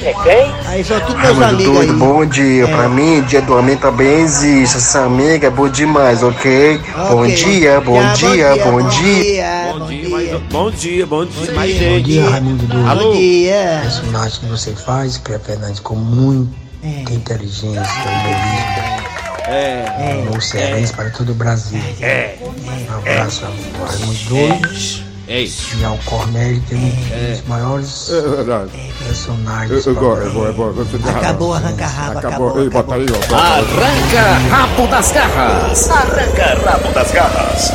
É 0.03 0.13
quem? 0.23 0.51
Aí 0.67 0.83
são 0.83 0.99
todos 1.01 1.13
meus 1.21 1.37
Raimundo 1.37 1.45
amigos 1.45 1.75
doido, 1.75 1.91
aí. 1.93 1.99
bom 1.99 2.25
dia. 2.25 2.67
Pra 2.67 2.89
mim, 2.89 3.21
dia 3.21 3.39
do 3.41 3.55
amigo 3.55 3.81
também 3.81 4.21
existe. 4.21 4.77
Essa 4.77 5.03
amiga 5.05 5.45
é 5.45 5.49
boa 5.51 5.69
demais, 5.69 6.23
ok? 6.23 6.81
Bom 7.09 7.21
Ok. 7.21 7.35
dia, 7.35 7.79
bom 7.81 8.01
Já, 8.01 8.13
dia, 8.13 8.55
bom 8.63 8.71
Bom 8.81 8.87
dia. 8.89 9.23
dia, 9.23 9.73
Bom 9.73 9.85
dia, 9.85 10.39
bom 10.49 10.71
dia, 10.71 11.05
bom 11.05 11.25
dia. 11.25 11.51
Mais 11.53 11.75
dia. 11.77 11.89
Bom 11.91 12.01
dia, 12.01 12.29
Raimundo 12.31 12.65
Doido. 12.65 12.89
Alô? 12.89 13.11
Bom 13.11 13.17
dia. 13.17 13.79
personagem 13.83 14.39
que 14.39 14.45
você 14.47 14.71
faz, 14.73 15.17
Cleber 15.17 15.45
Fernandes, 15.45 15.79
com 15.79 15.93
muita 15.95 17.13
inteligência, 17.13 17.81
humorismo, 18.03 19.01
É. 19.47 20.15
humor 20.27 20.41
cearense 20.41 20.93
para 20.93 21.11
todo 21.11 21.31
o 21.31 21.35
Brasil. 21.35 21.79
É. 22.01 22.37
Um 22.41 22.97
abraço 22.97 23.43
Raimundo 23.87 24.19
Doido 24.29 25.10
É 25.31 25.39
isso. 25.43 25.77
e 25.77 25.85
ao 25.85 25.97
Cornélio, 25.99 26.61
que 26.67 26.73
é 26.73 26.77
um 26.77 27.31
dos 27.31 27.47
maiores 27.47 28.09
É 28.11 28.21
verdade. 28.21 28.69
personagens. 29.07 29.85
Eu 29.85 29.93
eu 29.93 30.75
eu 30.77 30.85
tem. 30.85 31.15
Acabou, 31.15 31.53
arranca 31.53 31.87
rabo, 31.87 32.19
acabou. 32.19 32.47
Acabou. 32.49 32.63
Ei, 32.63 32.69
bota 32.69 32.95
aí, 32.95 33.05
ó. 33.09 33.35
Arranca 33.35 34.49
rabo 34.49 34.87
das 34.87 35.11
garras. 35.13 35.89
Arranca 35.89 36.69
rabo 36.69 36.91
das 36.93 37.11
garras. 37.11 37.71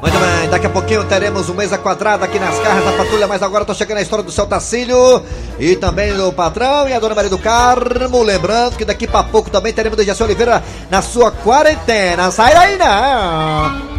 Muito 0.00 0.18
bem, 0.18 0.48
daqui 0.48 0.66
a 0.66 0.70
pouquinho 0.70 1.04
teremos 1.04 1.50
um 1.50 1.54
mesa 1.54 1.76
quadrada 1.76 2.24
aqui 2.24 2.38
nas 2.38 2.58
carras 2.58 2.84
da 2.84 2.92
patrulha, 2.92 3.26
mas 3.26 3.42
agora 3.42 3.66
tô 3.66 3.74
chegando 3.74 3.98
a 3.98 4.02
história 4.02 4.24
do 4.24 4.32
seu 4.32 4.46
Tacílio 4.46 5.22
e 5.58 5.76
também 5.76 6.14
do 6.14 6.32
patrão 6.32 6.88
e 6.88 6.94
a 6.94 6.98
dona 6.98 7.14
Maria 7.14 7.30
do 7.30 7.38
Carmo. 7.38 8.22
Lembrando 8.22 8.76
que 8.76 8.86
daqui 8.86 9.06
pra 9.06 9.22
pouco 9.22 9.50
também 9.50 9.72
teremos 9.74 9.98
o 9.98 10.02
Jaci 10.02 10.22
Oliveira 10.22 10.62
na 10.90 11.02
sua 11.02 11.30
quarentena. 11.30 12.30
Sai 12.30 12.54
daí 12.54 12.78
não! 12.78 13.93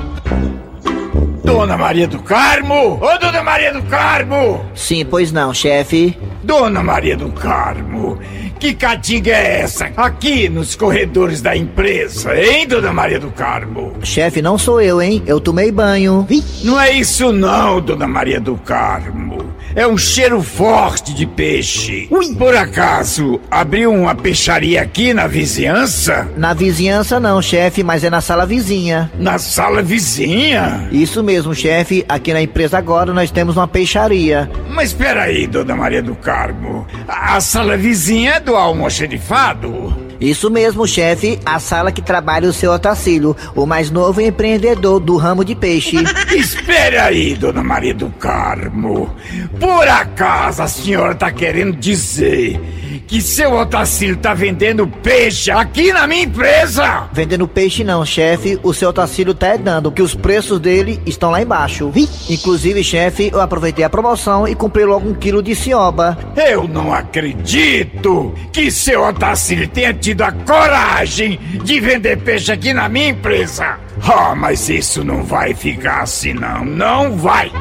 Dona 1.46 1.78
Maria 1.78 2.08
do 2.08 2.20
Carmo! 2.20 3.00
Ô, 3.00 3.18
Dona 3.20 3.44
Maria 3.44 3.72
do 3.72 3.82
Carmo! 3.84 4.66
Sim, 4.74 5.06
pois 5.06 5.32
não, 5.32 5.54
chefe. 5.54 6.18
Dona 6.44 6.82
Maria 6.82 7.16
do 7.16 7.32
Carmo, 7.32 8.20
que 8.60 8.74
catinga 8.74 9.32
é 9.32 9.62
essa 9.62 9.92
aqui 9.96 10.50
nos 10.50 10.76
corredores 10.76 11.42
da 11.42 11.56
empresa, 11.56 12.36
hein, 12.36 12.68
Dona 12.68 12.92
Maria 12.92 13.20
do 13.20 13.30
Carmo? 13.30 13.94
Chefe, 14.04 14.42
não 14.42 14.58
sou 14.58 14.82
eu, 14.82 15.02
hein? 15.02 15.24
Eu 15.26 15.40
tomei 15.40 15.72
banho. 15.72 16.28
Não 16.64 16.80
é 16.80 16.92
isso 16.92 17.32
não, 17.32 17.80
Dona 17.80 18.08
Maria 18.08 18.40
do 18.40 18.56
Carmo. 18.58 19.35
É 19.76 19.86
um 19.86 19.98
cheiro 19.98 20.42
forte 20.42 21.14
de 21.14 21.28
peixe. 21.28 22.10
Por 22.38 22.56
acaso, 22.56 23.40
abriu 23.52 23.94
uma 23.94 24.16
peixaria 24.16 24.82
aqui 24.82 25.14
na 25.14 25.28
vizinhança? 25.28 26.28
Na 26.38 26.54
vizinhança 26.54 27.20
não, 27.20 27.42
chefe, 27.42 27.84
mas 27.84 28.04
é 28.04 28.10
na 28.10 28.22
sala 28.22 28.46
vizinha. 28.46 29.12
Na 29.20 29.38
sala 29.38 29.82
vizinha? 29.84 30.88
Isso 30.92 31.22
mesmo, 31.22 31.54
chefe. 31.54 32.06
Aqui 32.08 32.32
na 32.34 32.42
empresa 32.42 32.78
agora 32.78 33.14
nós 33.14 33.30
temos 33.30 33.58
uma 33.58 33.68
peixaria. 33.68 34.50
Mas 34.70 34.94
peraí, 34.94 35.46
Dona 35.46 35.76
Maria 35.76 36.02
do 36.02 36.16
Carmo. 36.16 36.88
A 37.08 37.36
a 37.36 37.42
sala 37.42 37.76
vizinha 37.76 38.36
é 38.36 38.40
do 38.40 38.56
almoxerifado? 38.56 39.94
Isso 40.20 40.50
mesmo, 40.50 40.88
chefe. 40.88 41.40
A 41.46 41.60
sala 41.60 41.92
que 41.92 42.02
trabalha 42.02 42.50
o 42.50 42.54
seu 42.54 42.72
Otacílio, 42.72 43.36
o 43.56 43.66
mais 43.66 43.92
novo 43.92 44.22
empreendedor 44.22 45.00
do 45.00 45.18
ramo 45.18 45.44
de 45.44 45.56
peixe. 45.56 45.98
Espere 46.34 46.98
aí, 46.98 47.36
Dona 47.36 47.64
Maria 47.64 47.94
do 47.94 48.10
Carmo. 48.12 49.14
Por 49.60 49.88
acaso 49.88 50.62
a 50.62 50.68
senhora 50.68 51.16
tá 51.16 51.32
querendo 51.32 51.76
dizer 51.78 52.60
que 53.08 53.22
seu 53.22 53.54
Otacílio 53.54 54.18
tá 54.18 54.34
vendendo 54.34 54.88
peixe 54.88 55.52
aqui 55.52 55.92
na 55.94 56.06
minha 56.08 56.24
empresa? 56.24 57.08
Vendendo 57.12 57.48
peixe 57.48 57.84
não, 57.84 58.06
chefe. 58.06 58.60
O 58.64 58.74
seu 58.74 58.90
Otacílio 58.90 59.34
tá 59.34 59.56
dando, 59.58 59.92
que 59.92 60.02
os 60.02 60.14
preços 60.14 60.60
dele 60.60 61.02
estão 61.06 61.32
lá 61.32 61.42
embaixo. 61.42 61.92
Inclusive, 62.30 62.84
chefe, 62.84 63.30
eu 63.32 63.42
aproveitei 63.42 63.86
a 63.86 63.90
promoção 63.90 64.48
e 64.48 64.56
comprei 64.56 64.86
logo 64.86 65.10
um 65.10 65.14
quilo 65.14 65.42
de 65.42 65.56
cioba. 65.56 66.18
Eu 66.36 66.68
não 66.68 66.94
acredito 66.94 68.34
que 68.52 68.70
seu 68.70 69.04
Otacílio 69.04 69.68
tenha 69.68 69.94
tido 69.94 70.22
a 70.22 70.32
coragem 70.32 71.40
de 71.64 71.80
vender 71.80 72.18
peixe 72.18 72.52
aqui 72.52 72.74
na 72.74 72.90
minha 72.90 73.10
empresa. 73.10 73.78
Ah, 74.04 74.36
mas 74.36 74.70
isso 74.70 75.04
não 75.04 75.24
vai 75.24 75.54
ficar 75.54 76.02
assim 76.02 76.34
não, 76.34 76.66
não 76.66 77.18
vai. 77.18 77.52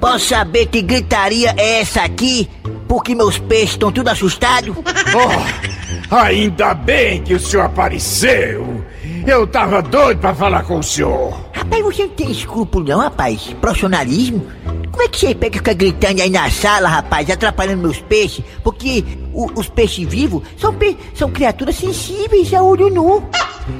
Posso 0.00 0.28
saber 0.28 0.66
que 0.66 0.80
gritaria 0.80 1.54
é 1.56 1.80
essa 1.80 2.02
aqui? 2.02 2.48
Porque 2.90 3.14
meus 3.14 3.38
peixes 3.38 3.70
estão 3.70 3.92
tudo 3.92 4.08
assustados? 4.08 4.74
Oh, 4.76 6.14
ainda 6.16 6.74
bem 6.74 7.22
que 7.22 7.34
o 7.34 7.38
senhor 7.38 7.66
apareceu. 7.66 8.84
Eu 9.24 9.46
tava 9.46 9.80
doido 9.80 10.18
pra 10.18 10.34
falar 10.34 10.64
com 10.64 10.80
o 10.80 10.82
senhor. 10.82 11.32
Rapaz, 11.52 11.84
você 11.84 12.02
não 12.02 12.10
tem 12.10 12.32
escrúpulo 12.32 12.84
não, 12.88 12.98
rapaz? 12.98 13.54
Profissionalismo? 13.60 14.44
Como 14.90 15.02
é 15.04 15.08
que 15.08 15.20
você 15.20 15.32
pega 15.36 15.54
e 15.54 15.58
fica 15.58 15.72
gritando 15.72 16.20
aí 16.20 16.30
na 16.30 16.50
sala, 16.50 16.88
rapaz, 16.88 17.30
atrapalhando 17.30 17.82
meus 17.82 18.00
peixes? 18.00 18.44
Porque 18.64 19.04
o- 19.32 19.48
os 19.54 19.68
peixes 19.68 20.08
vivos 20.08 20.42
são, 20.58 20.74
pe- 20.74 20.96
são 21.14 21.30
criaturas 21.30 21.76
sensíveis 21.76 22.52
a 22.52 22.60
olho 22.60 22.90
nu. 22.90 23.22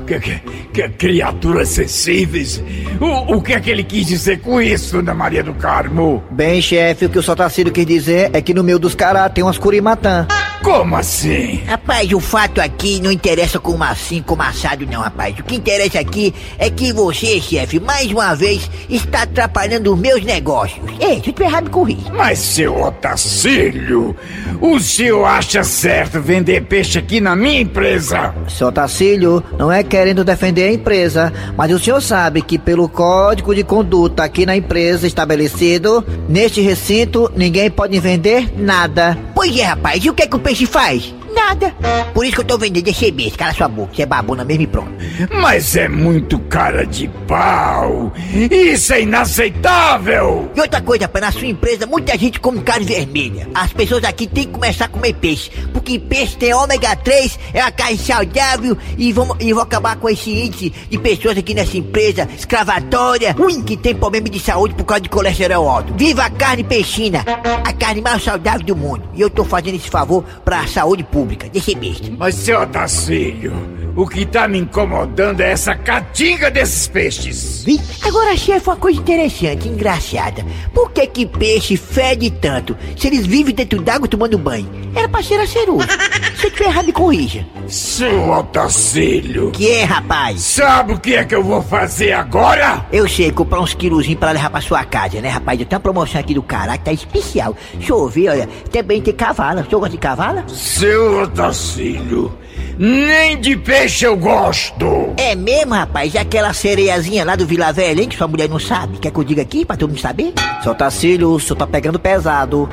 Que, 0.07 0.21
que, 0.21 0.41
que 0.73 0.89
criaturas 0.91 1.69
sensíveis. 1.69 2.63
O, 3.01 3.37
o 3.37 3.43
que 3.43 3.55
é 3.55 3.61
que 3.61 3.71
ele 3.71 3.85
quis 3.85 4.07
dizer 4.07 4.41
com 4.41 4.61
isso, 4.61 4.97
Dona 4.97 5.15
Maria 5.15 5.43
do 5.43 5.55
Carmo? 5.55 6.23
Bem, 6.31 6.61
chefe, 6.61 7.07
o 7.07 7.11
que 7.11 7.19
o 7.19 7.23
Sotacílio 7.23 7.73
quis 7.73 7.87
dizer 7.87 8.31
é 8.33 8.41
que 8.41 8.55
no 8.55 8.65
meio 8.65 8.79
dos 8.79 8.95
caras 8.95 9.33
tem 9.33 9.45
umas 9.45 9.59
curimatã. 9.59 10.27
Como 10.63 10.95
assim? 10.97 11.63
Rapaz, 11.67 12.13
o 12.13 12.21
fato 12.21 12.61
aqui 12.61 13.01
não 13.01 13.11
interessa 13.11 13.59
como 13.59 13.83
assim, 13.83 14.23
como 14.23 14.43
assado 14.43 14.87
não, 14.87 15.01
rapaz. 15.01 15.39
O 15.39 15.43
que 15.43 15.57
interessa 15.57 15.99
aqui 15.99 16.35
é 16.59 16.69
que 16.69 16.93
você, 16.93 17.41
chefe, 17.41 17.81
mais 17.81 18.11
uma 18.13 18.35
vez, 18.35 18.71
está 18.89 19.23
atrapalhando 19.23 19.93
os 19.95 19.99
meus 19.99 20.23
negócios. 20.23 20.85
Ei, 21.01 21.21
se 21.23 21.31
eu 21.31 21.33
tiver 21.33 21.47
errado, 21.47 21.65
me 21.65 21.71
corrija. 21.71 22.13
Mas, 22.13 22.39
seu 22.39 22.79
Otacílio, 22.79 24.15
o 24.61 24.79
senhor 24.79 25.25
acha 25.25 25.65
certo 25.65 26.21
vender 26.21 26.63
peixe 26.67 26.99
aqui 26.99 27.21
na 27.21 27.35
minha 27.35 27.61
empresa? 27.61 28.35
Seu 28.47 28.71
Tacílio, 28.71 29.43
não 29.59 29.73
é 29.73 29.83
querendo 29.83 30.23
defender 30.25 30.65
a 30.65 30.73
empresa, 30.73 31.33
mas 31.57 31.73
o 31.73 31.79
senhor 31.79 32.03
sabe 32.03 32.43
que 32.43 32.59
pelo 32.59 32.89
código 32.89 33.55
de 33.55 33.65
conduta 33.65 34.25
aqui 34.25 34.45
na 34.45 34.57
empresa 34.57 35.07
estabelecido, 35.07 36.05
neste 36.29 36.61
recinto, 36.61 37.33
ninguém 37.35 37.71
pode 37.71 37.99
vender 37.99 38.53
nada. 38.59 39.17
Pois 39.41 39.57
é, 39.57 39.63
rapaz, 39.63 40.05
e 40.05 40.11
o 40.11 40.13
que 40.13 40.25
é 40.25 40.27
que 40.27 40.37
o 40.37 40.39
peixe 40.39 40.67
faz? 40.67 41.15
Nada. 41.35 41.75
Por 42.15 42.25
isso 42.25 42.35
que 42.35 42.41
eu 42.41 42.47
tô 42.47 42.59
vendendo 42.59 42.89
esse 42.89 43.11
mês, 43.13 43.37
cala 43.37 43.53
sua 43.53 43.69
boca, 43.69 43.95
você 43.95 44.03
é 44.03 44.07
babona 44.07 44.45
mesmo 44.45 44.63
e 44.63 44.67
pronto. 44.67 44.93
Mas 45.41 45.77
é 45.77 45.89
muito 45.89 46.39
cara 46.41 46.85
de 46.85 47.09
pau. 47.27 48.13
Isso 48.51 48.93
é 48.93 49.03
inaceitável. 49.03 50.51
E 50.55 50.61
outra 50.61 50.81
coisa, 50.81 51.05
rapaz, 51.05 51.25
na 51.25 51.33
sua 51.33 51.47
empresa 51.47 51.87
muita 51.87 52.17
gente 52.19 52.41
come 52.41 52.61
carne 52.61 52.85
vermelha. 52.85 53.49
As 53.55 53.73
pessoas 53.73 54.05
aqui 54.05 54.27
têm 54.27 54.45
que 54.45 54.53
começar 54.53 54.87
a 54.87 54.89
comer 54.89 55.15
peixe, 55.15 55.51
porque 55.73 55.99
peixe 55.99 56.37
tem 56.37 56.53
ômega 56.55 56.97
3, 56.97 57.39
é 57.55 57.63
uma 57.63 57.71
carne 57.71 57.99
saudável 57.99 58.77
e 58.97 59.13
vamos, 59.13 59.37
e 59.41 59.53
vou 59.53 59.63
acabar 59.63 59.97
com 59.97 60.09
esse 60.09 60.31
índice 60.31 60.73
de 60.89 60.99
pessoas 60.99 61.39
aqui 61.39 61.55
nessa 61.55 61.77
empresa 61.77 62.29
escravatória, 62.37 63.33
ruim, 63.33 63.63
que 63.63 63.77
tem 63.77 63.95
problema 63.95 64.29
de 64.29 64.41
saúde 64.41 64.75
por 64.75 64.85
causa 64.85 65.03
de 65.03 65.09
colesterol 65.09 65.69
alto. 65.69 65.95
Viva 65.95 66.25
a 66.25 66.31
carne 66.31 66.65
peixina, 66.65 67.25
a 67.65 67.73
carne 67.73 68.01
mais 68.01 68.23
saudável 68.23 68.65
do 68.65 68.77
mundo. 68.77 69.03
E 69.15 69.21
eu 69.21 69.31
tô 69.31 69.45
fazendo 69.45 69.77
esse 69.77 69.89
favor 69.89 70.25
pra 70.45 70.67
saúde 70.67 71.03
pública, 71.05 71.20
desse 71.25 71.75
besta. 71.75 72.11
Mas, 72.19 72.35
seu 72.35 72.61
Otacílio, 72.61 73.53
o 73.97 74.07
que 74.07 74.25
tá 74.25 74.47
me 74.47 74.59
incomodando 74.59 75.41
é 75.41 75.51
essa 75.53 75.75
catinga 75.75 76.51
desses 76.51 76.87
peixes. 76.89 77.65
Vi? 77.65 77.81
Agora, 78.03 78.37
chefe, 78.37 78.69
uma 78.69 78.77
coisa 78.77 79.01
interessante, 79.01 79.69
engraçada. 79.69 80.45
Por 80.73 80.91
que 80.93 81.07
que 81.07 81.27
peixe 81.27 81.77
fede 81.77 82.31
tanto 82.31 82.77
se 82.97 83.07
eles 83.07 83.27
vivem 83.27 83.55
dentro 83.55 83.81
d'água 83.83 84.09
tomando 84.09 84.39
banho? 84.39 84.69
Era 84.95 85.09
pra 85.09 85.23
ser 85.23 85.41
a 85.41 85.47
ceruja. 85.47 85.89
Se 86.37 86.47
eu 86.47 86.51
tiver 86.51 86.67
errado, 86.67 86.87
me 86.87 86.93
corrija. 86.93 87.47
Seu 87.67 88.31
Otacílio. 88.31 89.51
Que 89.51 89.71
é, 89.71 89.85
rapaz? 89.85 90.41
Sabe 90.41 90.95
o 90.95 90.99
que 90.99 91.15
é 91.15 91.25
que 91.25 91.35
eu 91.35 91.43
vou 91.43 91.63
fazer 91.63 92.13
agora? 92.13 92.87
Eu 92.91 93.09
sei, 93.09 93.31
comprar 93.31 93.61
uns 93.61 93.75
quilozinhos 93.75 94.19
pra 94.19 94.33
levar 94.33 94.51
pra 94.51 94.61
sua 94.61 94.85
casa, 94.85 95.21
né, 95.21 95.29
rapaz? 95.29 95.61
Eu 95.61 95.67
tenho 95.67 95.79
uma 95.79 95.83
promoção 95.83 96.21
aqui 96.21 96.35
do 96.35 96.43
caralho, 96.43 96.81
tá 96.81 96.93
especial. 96.93 97.57
Deixa 97.75 97.93
eu 97.93 98.09
ver, 98.09 98.31
olha, 98.31 98.49
também 98.73 99.01
tem 99.03 99.15
cavala. 99.15 99.61
O 99.61 99.65
senhor 99.65 99.81
gosta 99.81 99.93
de 99.93 99.99
cavala? 99.99 100.45
Seu 100.49 101.10
Otacílio, 101.11 102.33
nem 102.79 103.41
de 103.41 103.57
peixe 103.57 104.07
eu 104.07 104.17
gosto. 104.17 105.13
É 105.17 105.35
mesmo, 105.35 105.75
rapaz? 105.75 106.15
E 106.15 106.19
aquela 106.19 106.53
sereiazinha 106.53 107.25
lá 107.25 107.37
do 107.37 107.47
Vila 107.47 107.73
Velha, 107.73 108.03
hein, 108.03 108.09
que 108.09 108.17
sua 108.17 108.29
mulher 108.29 108.49
não 108.49 108.59
sabe? 108.59 108.99
Quer 108.99 109.11
que 109.11 109.19
eu 109.19 109.25
diga 109.25 109.43
aqui 109.43 109.65
pra 109.65 109.77
todo 109.77 109.91
mundo 109.91 110.01
saber? 110.01 110.33
Seu 110.63 110.75
Tacílio, 110.75 111.31
o 111.31 111.41
senhor 111.41 111.57
tá 111.57 111.67
pegando 111.67 111.99
pesado. 111.99 112.69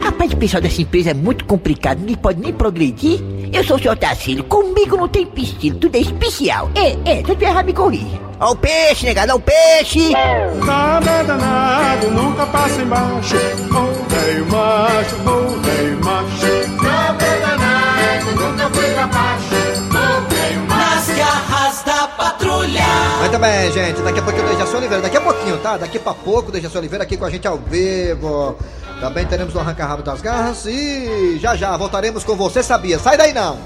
Rapaz, 0.00 0.32
o 0.32 0.36
pessoal 0.36 0.62
dessa 0.62 0.82
empresa 0.82 1.10
é 1.10 1.14
muito 1.14 1.44
complicado, 1.44 1.98
ninguém 2.00 2.16
pode 2.16 2.40
nem 2.40 2.52
progredir. 2.52 3.20
Eu 3.52 3.64
sou 3.64 3.76
o 3.76 3.80
senhor 3.80 3.96
Tacílio, 3.96 4.44
comigo 4.44 4.96
não 4.96 5.08
tem 5.08 5.24
piscina, 5.24 5.76
tudo 5.80 5.96
é 5.96 6.00
especial. 6.00 6.70
É, 6.74 6.90
é, 7.10 7.16
se 7.24 7.30
eu 7.30 7.34
tiver 7.34 7.46
errado, 7.46 7.66
me 7.66 7.72
corrija. 7.72 8.24
Ó 8.40 8.52
o 8.52 8.56
peixe, 8.56 9.06
negado, 9.06 9.32
ó 9.32 9.36
o 9.36 9.40
peixe! 9.40 10.10
Nada 10.64 11.10
é 11.10 11.24
danado, 11.24 12.10
nunca 12.10 12.44
passa 12.46 12.82
embaixo. 12.82 13.36
Ô 13.36 14.14
velho 14.14 14.46
macho, 14.46 15.16
ô 15.24 15.60
velho 15.62 16.04
macho. 16.04 17.13
Muito 23.34 23.46
bem, 23.46 23.72
gente. 23.72 24.00
Daqui 24.00 24.20
a 24.20 24.22
pouquinho 24.22 24.46
o 24.46 24.48
Dejaci 24.48 24.76
Oliveira. 24.76 25.02
Daqui 25.02 25.16
a 25.16 25.20
pouquinho, 25.20 25.58
tá? 25.58 25.76
Daqui 25.76 25.98
pra 25.98 26.14
pouco 26.14 26.50
o 26.50 26.52
Dejaci 26.52 26.78
Oliveira 26.78 27.02
aqui 27.02 27.16
com 27.16 27.24
a 27.24 27.30
gente 27.30 27.48
ao 27.48 27.58
vivo. 27.58 28.56
Também 29.00 29.26
teremos 29.26 29.52
o 29.56 29.58
Arranca-Rabo 29.58 30.04
das 30.04 30.20
Garras. 30.20 30.64
E 30.66 31.36
já 31.40 31.56
já 31.56 31.76
voltaremos 31.76 32.22
com 32.22 32.36
Você 32.36 32.62
Sabia. 32.62 32.96
Sai 32.96 33.16
daí 33.16 33.32
não! 33.32 33.58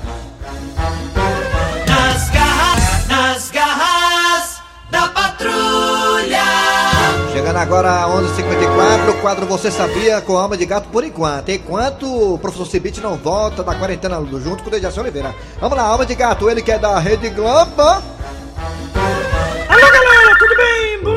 Nas 1.86 2.30
garras, 2.30 3.08
nas 3.08 3.50
garras 3.50 4.56
da 4.90 5.06
patrulha. 5.08 6.44
Chegando 7.34 7.56
agora 7.58 7.90
a 7.90 8.08
11h54, 8.08 9.10
o 9.10 9.20
quadro 9.20 9.44
Você 9.44 9.70
Sabia 9.70 10.22
com 10.22 10.38
alma 10.38 10.56
de 10.56 10.64
gato 10.64 10.88
por 10.88 11.04
enquanto. 11.04 11.50
Enquanto 11.50 12.06
o 12.06 12.38
professor 12.38 12.66
Cibite 12.66 13.02
não 13.02 13.16
volta 13.16 13.62
da 13.62 13.74
quarentena 13.74 14.16
junto 14.42 14.62
com 14.62 14.68
o 14.70 14.72
Dejaci 14.72 14.98
Oliveira. 14.98 15.34
Vamos 15.60 15.76
lá, 15.76 15.84
alma 15.84 16.06
de 16.06 16.14
gato, 16.14 16.48
ele 16.48 16.62
que 16.62 16.72
é 16.72 16.78
da 16.78 16.98
Rede 16.98 17.28
Globo. 17.28 18.17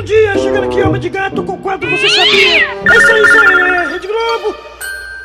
Dia, 0.02 0.38
chegando 0.38 0.66
aqui 0.66 0.82
Alma 0.82 1.00
de 1.00 1.10
Gato 1.10 1.44
com 1.44 1.54
o 1.54 1.58
quadro 1.58 1.90
Você 1.90 2.10
Sabia? 2.10 2.32
É 2.32 2.98
isso 2.98 3.12
aí, 3.12 3.70
aí, 3.70 3.94
Rede 3.94 4.08
Globo. 4.08 4.56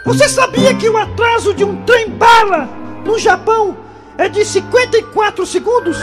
Você 0.05 0.29
sabia 0.29 0.75
que 0.75 0.89
o 0.89 0.97
atraso 0.97 1.53
de 1.53 1.65
um 1.65 1.83
trem-bala 1.85 2.69
no 3.05 3.19
Japão 3.19 3.77
é 4.17 4.29
de 4.29 4.45
54 4.45 5.45
segundos? 5.47 5.99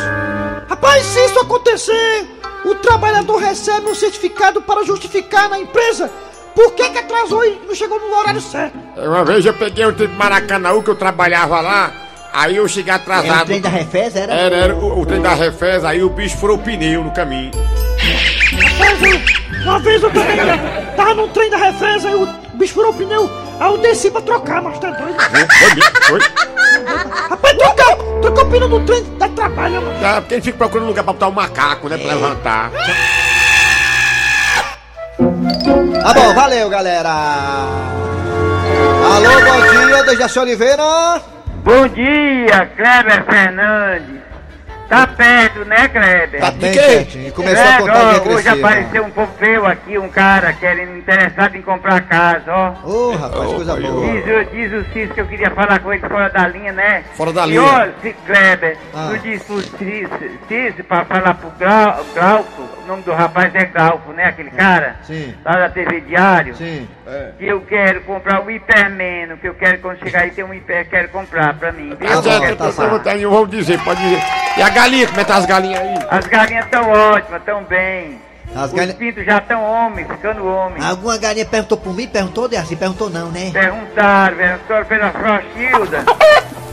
Rapaz, 0.67 1.05
se 1.05 1.25
isso 1.25 1.39
acontecer, 1.39 2.27
o 2.65 2.75
trabalhador 2.75 3.38
recebe 3.38 3.88
um 3.89 3.95
certificado 3.95 4.62
para 4.62 4.83
justificar 4.83 5.49
na 5.49 5.59
empresa 5.59 6.09
por 6.53 6.73
que, 6.73 6.89
que 6.89 6.97
atrasou 6.97 7.43
e 7.45 7.59
não 7.65 7.73
chegou 7.73 7.99
no 7.99 8.15
horário 8.15 8.41
certo. 8.41 8.77
Uma 8.97 9.23
vez 9.23 9.45
eu 9.45 9.53
peguei 9.53 9.86
o 9.86 9.93
trem 9.93 10.09
de 10.09 10.15
Maracanãú 10.15 10.83
que 10.83 10.89
eu 10.89 10.95
trabalhava 10.95 11.62
lá, 11.62 11.91
aí 12.31 12.57
eu 12.57 12.67
cheguei 12.67 12.93
atrasado. 12.93 13.31
Era 13.31 13.43
o 13.43 13.45
trem 13.45 13.62
da 13.62 13.69
Refez, 13.69 14.15
era? 14.15 14.33
Era, 14.33 14.55
era 14.55 14.75
o, 14.75 15.01
o 15.01 15.05
trem 15.05 15.21
da 15.21 15.33
Refez, 15.33 15.83
aí 15.83 16.03
o 16.03 16.09
bicho 16.09 16.38
furou 16.38 16.57
o 16.57 16.59
pneu 16.59 17.03
no 17.03 17.12
caminho. 17.12 17.51
Uma 19.63 19.79
vez 19.79 20.03
eu 20.03 20.12
também 20.12 20.36
né, 20.36 20.93
tava 20.95 21.13
num 21.13 21.27
trem 21.29 21.49
da 21.49 21.57
Refez, 21.57 22.05
aí 22.05 22.15
o 22.15 22.27
bicho 22.55 22.73
furou 22.73 22.91
o 22.91 22.93
pneu, 22.93 23.29
aí 23.59 23.71
eu 23.71 23.77
desci 23.77 24.12
pra 24.12 24.21
trocar, 24.21 24.62
mas 24.62 24.77
tá 24.77 24.91
doido. 24.91 25.15
Foi, 26.07 26.19
Rapaz, 27.29 27.57
trocar, 27.57 27.95
trocar 28.21 28.41
o 28.43 28.49
pneu 28.49 28.67
do 28.67 28.79
trem 28.81 29.03
dá 29.17 29.29
trabalho, 29.29 29.81
mano. 29.81 30.05
É, 30.05 30.19
porque 30.19 30.33
ele 30.36 30.41
fica 30.41 30.57
procurando 30.57 30.88
lugar 30.88 31.03
pra 31.03 31.13
botar 31.13 31.27
o 31.27 31.31
macaco, 31.31 31.88
né? 31.88 31.97
Pra 31.97 32.13
levantar. 32.13 32.71
Tá 36.03 36.13
bom, 36.13 36.33
valeu, 36.33 36.69
galera. 36.69 37.09
Alô, 39.05 39.29
bom 39.29 39.88
dia, 39.88 40.03
Dejaci 40.03 40.39
Oliveira. 40.39 41.21
Bom 41.63 41.88
dia, 41.88 42.65
Kleber 42.75 43.25
Fernandes. 43.25 44.22
Tá 44.93 45.08
perto, 45.08 45.65
né, 45.65 45.88
Kleber? 45.88 46.39
Tá 46.39 46.51
bem 46.51 46.71
pertinho. 46.71 47.34
Começou 47.34 47.63
a 47.63 47.65
Kleber, 47.65 47.79
contagem 47.82 48.06
ó, 48.06 48.12
regressiva. 48.12 48.36
Hoje 48.36 48.49
apareceu 48.49 49.03
um 49.06 49.10
pouco 49.10 49.34
feio 49.39 49.65
aqui, 49.65 49.97
um 49.97 50.10
cara 50.10 50.53
querendo, 50.53 50.95
interessado 50.97 51.56
em 51.56 51.62
comprar 51.63 52.01
casa, 52.01 52.51
ó. 52.53 52.73
Ô, 52.84 53.12
rapaz, 53.15 53.51
coisa 53.53 53.75
boa. 53.75 54.12
Diz, 54.12 54.23
o- 54.25 54.51
diz 54.56 54.71
o 54.73 54.93
Cis 54.93 55.12
que 55.12 55.21
eu 55.21 55.25
queria 55.25 55.49
falar 55.49 55.79
com 55.79 55.91
ele 55.91 56.08
fora 56.08 56.29
da 56.29 56.47
linha, 56.47 56.71
né? 56.71 57.03
Fora 57.15 57.34
da 57.34 57.45
e 57.47 57.49
linha. 57.49 57.63
olha, 57.63 57.93
Kleber, 58.25 58.77
Ah. 58.93 59.10
tu 59.12 59.17
disse 59.19 59.45
pro 59.45 59.62
Cis, 59.62 60.10
Cis 60.47 60.86
pra 60.88 61.06
falar 61.06 61.34
pro 61.34 61.49
Grau, 61.58 62.06
Glauco, 62.13 62.62
o 62.84 62.88
nome 62.88 63.01
do 63.01 63.13
rapaz 63.13 63.53
é 63.56 63.65
Glauco, 63.65 64.13
né, 64.13 64.25
aquele 64.25 64.51
cara? 64.51 64.97
Sim. 65.03 65.34
Lá 65.43 65.53
da 65.53 65.69
TV 65.69 66.01
Diário. 66.01 66.56
Sim. 66.56 66.88
Que 67.39 67.47
eu 67.47 67.62
quero 67.62 68.01
comprar 68.01 68.45
o 68.45 68.51
hipermeno, 68.51 69.38
que 69.38 69.47
eu 69.47 69.53
quero 69.56 69.79
quando 69.79 69.99
chegar 69.99 70.21
aí 70.21 70.32
tem 70.32 70.43
um 70.43 70.53
hiper, 70.53 70.88
quero 70.88 71.10
comprar 71.10 71.53
pra 71.56 71.71
mim, 71.71 71.95
viu? 71.99 72.08
Tá 72.08 72.21
certo, 72.21 72.41
Quero 72.41 72.53
eu 72.69 72.73
tô- 72.75 72.84
eu 72.84 72.99
tenho, 72.99 73.29
vou 73.29 73.45
dizer, 73.47 73.79
pode 73.84 73.99
dizer. 74.01 74.21
E 74.57 74.61
a 74.61 74.69
galinha, 74.69 75.07
como 75.07 75.19
é 75.19 75.23
que 75.23 75.29
tá 75.31 75.37
as 75.37 75.45
galinhas 75.45 75.81
aí? 75.81 75.99
As 76.11 76.27
galinhas 76.27 76.65
estão 76.65 76.89
ótimas, 76.89 77.39
estão 77.39 77.63
bem. 77.63 78.19
As 78.55 78.65
Os 78.65 78.73
galinhas- 78.73 78.97
pintos 78.97 79.25
já 79.25 79.37
estão 79.39 79.63
homens, 79.63 80.07
ficando 80.07 80.45
homens. 80.45 80.85
Alguma 80.85 81.17
galinha 81.17 81.45
perguntou 81.45 81.77
por 81.77 81.93
mim? 81.95 82.07
Perguntou, 82.07 82.47
Dejaci? 82.47 82.75
Perguntou 82.75 83.09
não, 83.09 83.29
né? 83.31 83.49
Perguntaram, 83.51 84.37
perguntaram 84.37 84.85
pela 84.85 85.11
Frochilda. 85.11 86.03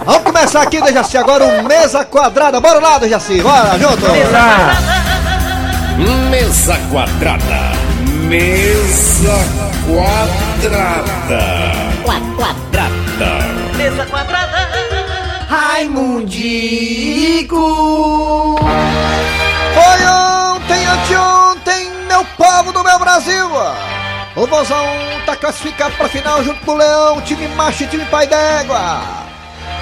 Vamos 0.05 0.23
começar 0.23 0.63
aqui, 0.63 0.81
Dejaci, 0.83 1.17
agora 1.17 1.45
o 1.45 1.63
Mesa 1.65 2.05
Quadrada. 2.05 2.61
Bora 2.61 2.81
lá, 2.81 2.99
Dejaci, 2.99 3.41
bora, 3.41 3.79
junto. 3.79 4.07
Mesa 6.31 6.77
quadrada. 6.91 7.71
Mesa 8.29 9.35
quadrada. 9.87 11.41
Quadrada. 12.05 13.47
Mesa 13.77 14.07
quadrada. 14.07 14.50
Raimundico. 15.51 16.31
Foi 19.75 20.07
ontem, 20.07 20.87
anteontem, 20.87 21.91
meu 22.07 22.25
povo 22.37 22.71
do 22.73 22.85
meu 22.85 22.97
Brasil. 23.01 23.51
O 24.37 24.47
Vozão 24.47 24.87
tá 25.27 25.35
classificado 25.35 25.97
pra 25.97 26.09
final 26.09 26.45
junto 26.45 26.65
com 26.65 26.71
o 26.71 26.77
Leão, 26.77 27.21
time 27.23 27.49
macho 27.49 27.83
e 27.83 27.89
time 27.89 28.05
pai 28.05 28.29
d'égua. 28.29 29.03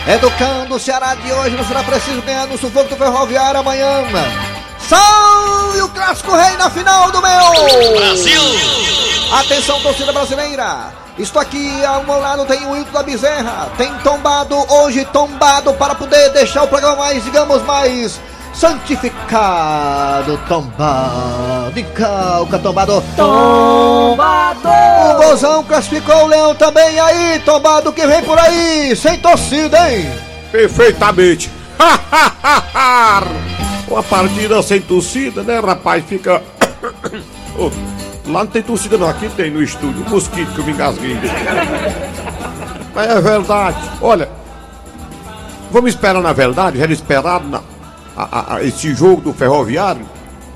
Educando 0.06 0.76
o 0.76 0.78
Ceará 0.78 1.14
de 1.14 1.30
hoje, 1.30 1.54
não 1.54 1.66
será 1.66 1.82
preciso 1.82 2.22
ganhar 2.22 2.46
no 2.46 2.56
sufoco 2.56 2.88
do 2.88 2.96
Ferroviário 2.96 3.60
amanhã. 3.60 4.04
Salve 4.78 5.82
o 5.82 5.88
clássico 5.90 6.34
rei 6.34 6.56
na 6.56 6.70
final 6.70 7.10
do 7.10 7.20
meu! 7.20 7.52
Brasil! 7.94 8.77
Atenção, 9.30 9.78
torcida 9.80 10.10
brasileira! 10.10 10.86
Estou 11.18 11.42
aqui 11.42 11.84
ao 11.84 12.02
meu 12.02 12.18
lado, 12.18 12.46
tem 12.46 12.66
o 12.66 12.74
Hilton 12.74 12.92
da 12.92 13.02
Bezerra, 13.02 13.68
tem 13.76 13.92
tombado, 13.98 14.56
hoje 14.72 15.04
tombado, 15.12 15.74
para 15.74 15.94
poder 15.94 16.30
deixar 16.30 16.62
o 16.62 16.68
programa 16.68 16.96
mais, 16.96 17.22
digamos, 17.22 17.62
mais 17.64 18.18
santificado. 18.54 20.40
Tombado, 20.48 21.78
encalca, 21.78 22.58
tombado. 22.58 23.04
Tombado! 23.16 24.68
O 25.10 25.22
Bozão 25.22 25.62
classificou 25.62 26.24
o 26.24 26.26
Leão 26.26 26.54
também, 26.54 26.94
e 26.94 27.00
aí, 27.00 27.38
tombado, 27.40 27.92
que 27.92 28.06
vem 28.06 28.22
por 28.22 28.38
aí, 28.38 28.96
sem 28.96 29.18
torcida, 29.18 29.92
hein? 29.92 30.10
Perfeitamente. 30.50 31.50
Uma 33.86 34.02
partida 34.02 34.62
sem 34.62 34.80
torcida, 34.80 35.42
né, 35.42 35.60
rapaz? 35.60 36.02
Fica. 36.06 36.42
Ô, 37.58 37.70
lá 38.28 38.40
não 38.44 38.50
tem 38.50 38.62
torcida 38.62 38.96
não, 38.98 39.08
aqui 39.08 39.28
tem 39.30 39.50
no 39.50 39.62
estúdio. 39.62 40.04
Mosquito 40.08 40.52
que 40.52 40.58
eu 40.58 40.64
me 40.64 40.72
engasguei. 40.72 41.16
Mas 42.94 43.08
é 43.10 43.20
verdade. 43.20 43.78
Olha, 44.00 44.28
Vamos 45.70 45.90
esperar, 45.90 46.22
na 46.22 46.32
verdade, 46.32 46.80
era 46.80 46.90
esperado 46.90 47.46
na- 47.46 47.60
a- 48.16 48.28
a- 48.38 48.54
a- 48.54 48.64
esse 48.64 48.94
jogo 48.94 49.20
do 49.20 49.34
Ferroviário 49.34 50.06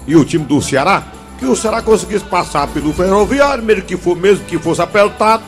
e 0.07 0.17
o 0.17 0.25
time 0.25 0.43
do 0.47 0.59
Ceará, 0.63 1.03
que 1.39 1.45
o 1.45 1.55
Ceará 1.55 1.83
conseguisse 1.83 2.25
passar 2.25 2.67
pelo 2.69 2.95
Ferroviário, 2.95 3.63
mesmo 3.63 3.83
que, 3.83 3.95
for, 3.99 4.17
mesmo 4.17 4.43
que 4.47 4.59
fosse 4.59 4.81
apertado, 4.81 5.43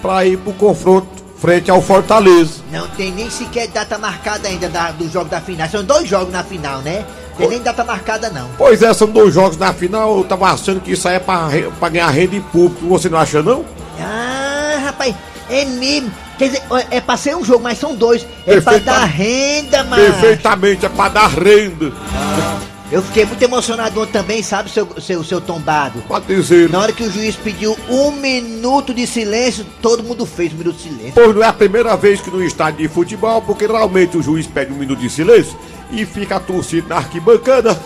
para 0.00 0.24
ir 0.24 0.38
pro 0.38 0.54
confronto 0.54 1.08
frente 1.38 1.70
ao 1.70 1.82
Fortaleza. 1.82 2.62
Não 2.72 2.88
tem 2.88 3.12
nem 3.12 3.28
sequer 3.28 3.68
data 3.68 3.98
marcada 3.98 4.48
ainda 4.48 4.66
da- 4.70 4.92
do 4.92 5.10
jogo 5.10 5.28
da 5.28 5.42
final. 5.42 5.68
São 5.68 5.84
dois 5.84 6.08
jogos 6.08 6.32
na 6.32 6.42
final, 6.42 6.80
né? 6.80 7.04
Tem 7.36 7.48
nem 7.48 7.60
data 7.62 7.82
marcada, 7.84 8.30
não. 8.30 8.48
Pois 8.56 8.82
é, 8.82 8.92
são 8.94 9.08
dois 9.08 9.34
jogos 9.34 9.56
na 9.56 9.72
final, 9.72 10.18
eu 10.18 10.24
tava 10.24 10.46
achando 10.52 10.80
que 10.80 10.92
isso 10.92 11.08
aí 11.08 11.16
é 11.16 11.18
pra, 11.20 11.48
re- 11.48 11.70
pra 11.80 11.88
ganhar 11.88 12.08
renda 12.10 12.36
em 12.36 12.40
público, 12.40 12.86
você 12.86 13.08
não 13.08 13.18
acha 13.18 13.42
não? 13.42 13.64
Ah, 14.00 14.78
rapaz, 14.84 15.14
é 15.50 15.64
mesmo. 15.64 16.10
Quer 16.38 16.46
dizer, 16.48 16.62
é 16.90 17.00
pra 17.00 17.16
ser 17.16 17.36
um 17.36 17.44
jogo, 17.44 17.62
mas 17.62 17.78
são 17.78 17.94
dois. 17.94 18.26
É 18.46 18.60
pra 18.60 18.78
dar 18.78 19.04
renda, 19.04 19.84
mano. 19.84 20.02
Perfeitamente, 20.02 20.84
é 20.84 20.88
pra 20.88 21.08
dar 21.08 21.28
renda. 21.28 21.92
Eu 22.92 23.02
fiquei 23.02 23.24
muito 23.24 23.42
emocionado 23.42 24.00
ontem 24.00 24.12
também, 24.12 24.42
sabe, 24.42 24.70
seu, 24.70 24.86
seu, 25.00 25.24
seu 25.24 25.40
tombado? 25.40 26.02
Pode 26.06 26.26
dizer. 26.26 26.68
Na 26.70 26.80
hora 26.80 26.92
que 26.92 27.02
o 27.02 27.10
juiz 27.10 27.34
pediu 27.34 27.76
um 27.88 28.12
minuto 28.12 28.92
de 28.94 29.06
silêncio, 29.06 29.64
todo 29.80 30.02
mundo 30.02 30.24
fez 30.26 30.52
um 30.52 30.56
minuto 30.56 30.76
de 30.76 30.82
silêncio. 30.82 31.12
Pois 31.14 31.34
não 31.34 31.42
é 31.42 31.46
a 31.46 31.52
primeira 31.52 31.96
vez 31.96 32.20
que 32.20 32.30
no 32.30 32.44
estádio 32.44 32.86
de 32.86 32.88
futebol, 32.92 33.40
porque 33.42 33.66
realmente 33.66 34.16
o 34.18 34.22
juiz 34.22 34.46
pede 34.46 34.72
um 34.72 34.76
minuto 34.76 34.98
de 35.00 35.08
silêncio 35.10 35.56
e 35.96 36.06
fica 36.06 36.36
a 36.36 36.40
torcida 36.40 36.88
na 36.88 36.96
arquibancada, 36.96 37.78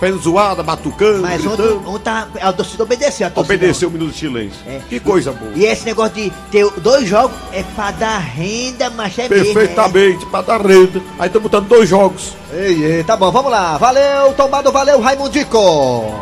fazendo 0.00 0.18
zoada, 0.20 0.62
batucando, 0.62 1.20
Mas 1.22 1.44
ontem, 1.46 1.56
gritando. 1.56 1.88
ontem 1.90 2.02
tá- 2.04 2.28
a 2.40 2.52
torcida 2.52 2.82
obedeceu 2.82 3.26
a 3.26 3.30
torcida. 3.30 3.54
Obedeceu 3.54 3.88
um 3.88 3.92
minuto 3.92 4.12
de 4.12 4.18
silêncio. 4.18 4.58
Que 4.88 4.98
coisa 4.98 5.32
boa. 5.32 5.52
E 5.54 5.64
esse 5.64 5.84
negócio 5.84 6.14
de 6.14 6.30
ter 6.50 6.68
dois 6.78 7.08
jogos 7.08 7.36
é 7.52 7.62
pra 7.74 7.90
dar 7.92 8.18
renda, 8.18 8.90
mas 8.90 9.16
é 9.18 9.28
mesmo. 9.28 9.54
Perfeitamente, 9.54 10.26
pra 10.26 10.42
dar 10.42 10.60
renda. 10.60 11.00
Aí 11.18 11.26
estamos 11.28 11.50
botando 11.50 11.68
dois 11.68 11.88
jogos. 11.88 12.32
Ei, 12.52 12.84
ei, 12.84 13.04
tá 13.04 13.16
bom, 13.16 13.30
vamos 13.30 13.50
lá. 13.50 13.76
Valeu, 13.78 14.32
tombado, 14.34 14.72
valeu, 14.72 15.00
Raimundico. 15.00 16.12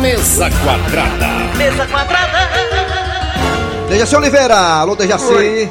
Mesa 0.00 0.50
quadrada. 0.62 1.26
Mesa 1.56 1.86
quadrada. 1.86 2.38
Dejaci 3.88 4.16
Oliveira, 4.16 4.56
alô 4.56 4.94
Dejaci. 4.94 5.24
Oi. 5.32 5.70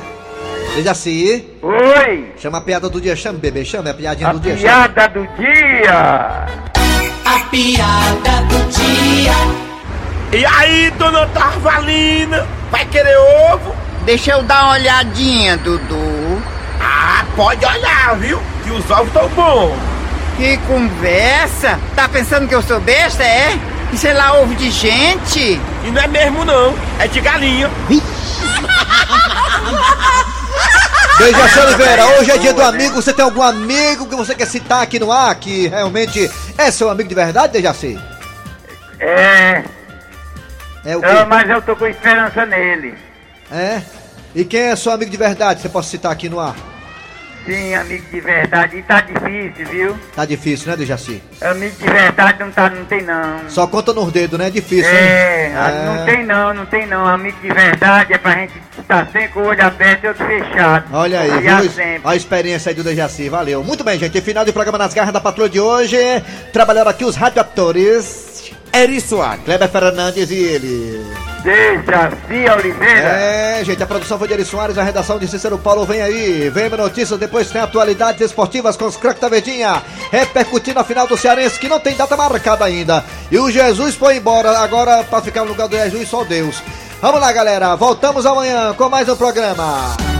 Dejaci. 0.75 1.45
Oi. 1.61 2.33
Chama 2.37 2.57
a 2.57 2.61
piada 2.61 2.89
do 2.89 2.99
dia, 2.99 3.15
chama 3.15 3.37
bebê, 3.37 3.63
chama 3.63 3.89
é 3.89 3.91
a 3.91 3.93
piadinha 3.93 4.29
A 4.29 4.33
do 4.33 4.39
dia. 4.39 4.57
chama. 4.57 4.89
piada 4.89 5.07
do 5.09 5.27
dia. 5.37 6.47
A 7.25 7.39
piada 7.51 8.41
do 8.49 8.57
dia. 8.71 9.33
E 10.31 10.43
aí, 10.45 10.89
dona 10.97 11.27
Tarvalina? 11.27 12.47
Vai 12.71 12.85
querer 12.85 13.15
ovo? 13.51 13.75
Deixa 14.03 14.31
eu 14.31 14.41
dar 14.43 14.63
uma 14.63 14.73
olhadinha, 14.73 15.57
Dudu. 15.57 16.41
Ah, 16.81 17.23
pode 17.35 17.63
olhar, 17.63 18.15
viu? 18.17 18.41
Que 18.63 18.71
os 18.71 18.89
ovos 18.89 19.07
estão 19.07 19.29
bons. 19.29 19.77
Que 20.37 20.57
conversa! 20.67 21.79
Tá 21.95 22.09
pensando 22.09 22.47
que 22.47 22.55
eu 22.55 22.63
sou 22.63 22.79
besta, 22.79 23.23
é? 23.23 23.55
E 23.93 23.97
sei 23.97 24.13
lá, 24.13 24.33
ovo 24.39 24.55
de 24.55 24.71
gente? 24.71 25.61
E 25.85 25.91
não 25.91 26.01
é 26.01 26.07
mesmo 26.07 26.43
não, 26.43 26.73
é 26.97 27.07
de 27.07 27.21
galinha. 27.21 27.69
Dejaci 31.17 31.59
Oliveira, 31.59 32.05
hoje 32.19 32.31
é 32.31 32.37
dia 32.37 32.53
do 32.53 32.61
amigo. 32.63 32.95
Você 32.95 33.13
tem 33.13 33.23
algum 33.23 33.41
amigo 33.43 34.07
que 34.07 34.15
você 34.15 34.33
quer 34.35 34.47
citar 34.47 34.81
aqui 34.81 34.99
no 34.99 35.11
ar 35.11 35.33
que 35.35 35.67
realmente 35.67 36.29
é 36.57 36.71
seu 36.71 36.89
amigo 36.89 37.07
de 37.07 37.15
verdade, 37.15 37.53
Dejaci? 37.53 37.99
É. 38.99 39.63
É 40.85 40.97
o 40.97 41.01
quê? 41.01 41.07
eu- 41.07 41.25
mas 41.27 41.49
eu 41.49 41.61
tô 41.61 41.75
com 41.75 41.85
esperança 41.87 42.45
nele. 42.45 42.95
É? 43.51 43.81
E 44.35 44.43
quem 44.43 44.61
é 44.61 44.75
seu 44.75 44.91
amigo 44.91 45.11
de 45.11 45.17
verdade? 45.17 45.61
Você 45.61 45.69
pode 45.69 45.85
citar 45.85 46.11
aqui 46.11 46.27
no 46.27 46.39
ar? 46.39 46.55
Sim, 47.45 47.75
amigo 47.75 48.05
de 48.09 48.21
verdade. 48.21 48.77
E 48.77 48.81
tá 48.83 49.01
difícil, 49.01 49.65
viu? 49.69 49.97
Tá 50.15 50.23
difícil, 50.25 50.71
né, 50.71 50.77
Dejaci? 50.77 51.21
Amigo 51.41 51.75
de 51.77 51.89
verdade 51.89 52.39
não, 52.39 52.51
tá, 52.51 52.69
não 52.69 52.85
tem 52.85 53.01
não. 53.03 53.49
Só 53.49 53.67
conta 53.67 53.91
nos 53.93 54.11
dedos, 54.13 54.39
né? 54.39 54.47
É 54.47 54.49
difícil, 54.49 54.89
É, 54.89 55.47
hein? 55.47 55.53
não 55.85 56.05
tem 56.05 56.25
não, 56.25 56.53
não 56.53 56.65
tem 56.65 56.87
não. 56.87 57.05
Amigo 57.05 57.37
de 57.41 57.49
verdade 57.53 58.13
é 58.13 58.17
pra 58.17 58.31
gente 58.31 58.53
estar 58.79 59.05
sempre 59.07 59.27
com 59.29 59.41
o 59.41 59.47
olho 59.47 59.65
aberto 59.65 60.03
e 60.05 60.07
outro 60.07 60.25
fechado. 60.25 60.85
Olha 60.93 61.19
aí, 61.19 61.31
E 61.31 61.39
viu? 61.41 61.69
sempre. 61.71 62.01
A 62.05 62.15
experiência 62.15 62.69
aí 62.69 62.75
do 62.75 62.83
Dejaci, 62.83 63.27
valeu. 63.27 63.63
Muito 63.63 63.83
bem, 63.83 63.99
gente. 63.99 64.21
Final 64.21 64.45
de 64.45 64.53
programa 64.53 64.77
nas 64.77 64.93
garras 64.93 65.13
da 65.13 65.19
patrulha 65.19 65.49
de 65.49 65.59
hoje. 65.59 65.97
Trabalharam 66.53 66.89
aqui 66.91 67.03
os 67.03 67.15
radioatores. 67.15 68.53
Eri 68.71 69.01
Soares. 69.01 69.43
Kleber 69.43 69.69
Fernandes 69.69 70.31
e 70.31 70.35
ele. 70.35 71.32
Dejaci 71.43 72.49
Oliveira. 72.57 73.09
É, 73.09 73.61
gente, 73.65 73.83
a 73.83 73.85
produção 73.85 74.17
foi 74.17 74.27
de 74.27 74.33
Eri 74.33 74.45
Soares, 74.45 74.77
a 74.77 74.83
redação 74.83 75.19
de 75.19 75.27
Cícero 75.27 75.57
Paulo 75.57 75.85
vem 75.85 76.01
aí. 76.01 76.49
Vem 76.49 76.69
notícias, 76.69 77.19
depois 77.19 77.51
tem 77.51 77.61
atualidades 77.61 78.21
esportivas 78.21 78.77
com 78.77 78.85
os 78.85 78.95
craques 78.95 79.21
da 79.21 79.29
Verdinha. 79.29 79.83
Repercutindo 80.11 80.79
a 80.79 80.83
final 80.83 81.05
do 81.05 81.17
Cearense, 81.17 81.59
que 81.59 81.67
não 81.67 81.79
tem 81.79 81.95
data 81.95 82.15
marcada 82.15 82.63
ainda. 82.63 83.03
E 83.29 83.37
o 83.37 83.51
Jesus 83.51 83.95
foi 83.95 84.17
embora, 84.17 84.57
agora 84.59 85.03
pra 85.03 85.21
ficar 85.21 85.41
no 85.41 85.49
lugar 85.49 85.67
do 85.67 85.75
Jesus 85.75 86.07
só 86.07 86.23
Deus. 86.23 86.63
Vamos 87.01 87.19
lá, 87.19 87.31
galera. 87.33 87.75
Voltamos 87.75 88.25
amanhã 88.25 88.73
com 88.73 88.87
mais 88.87 89.09
um 89.09 89.15
programa. 89.15 90.12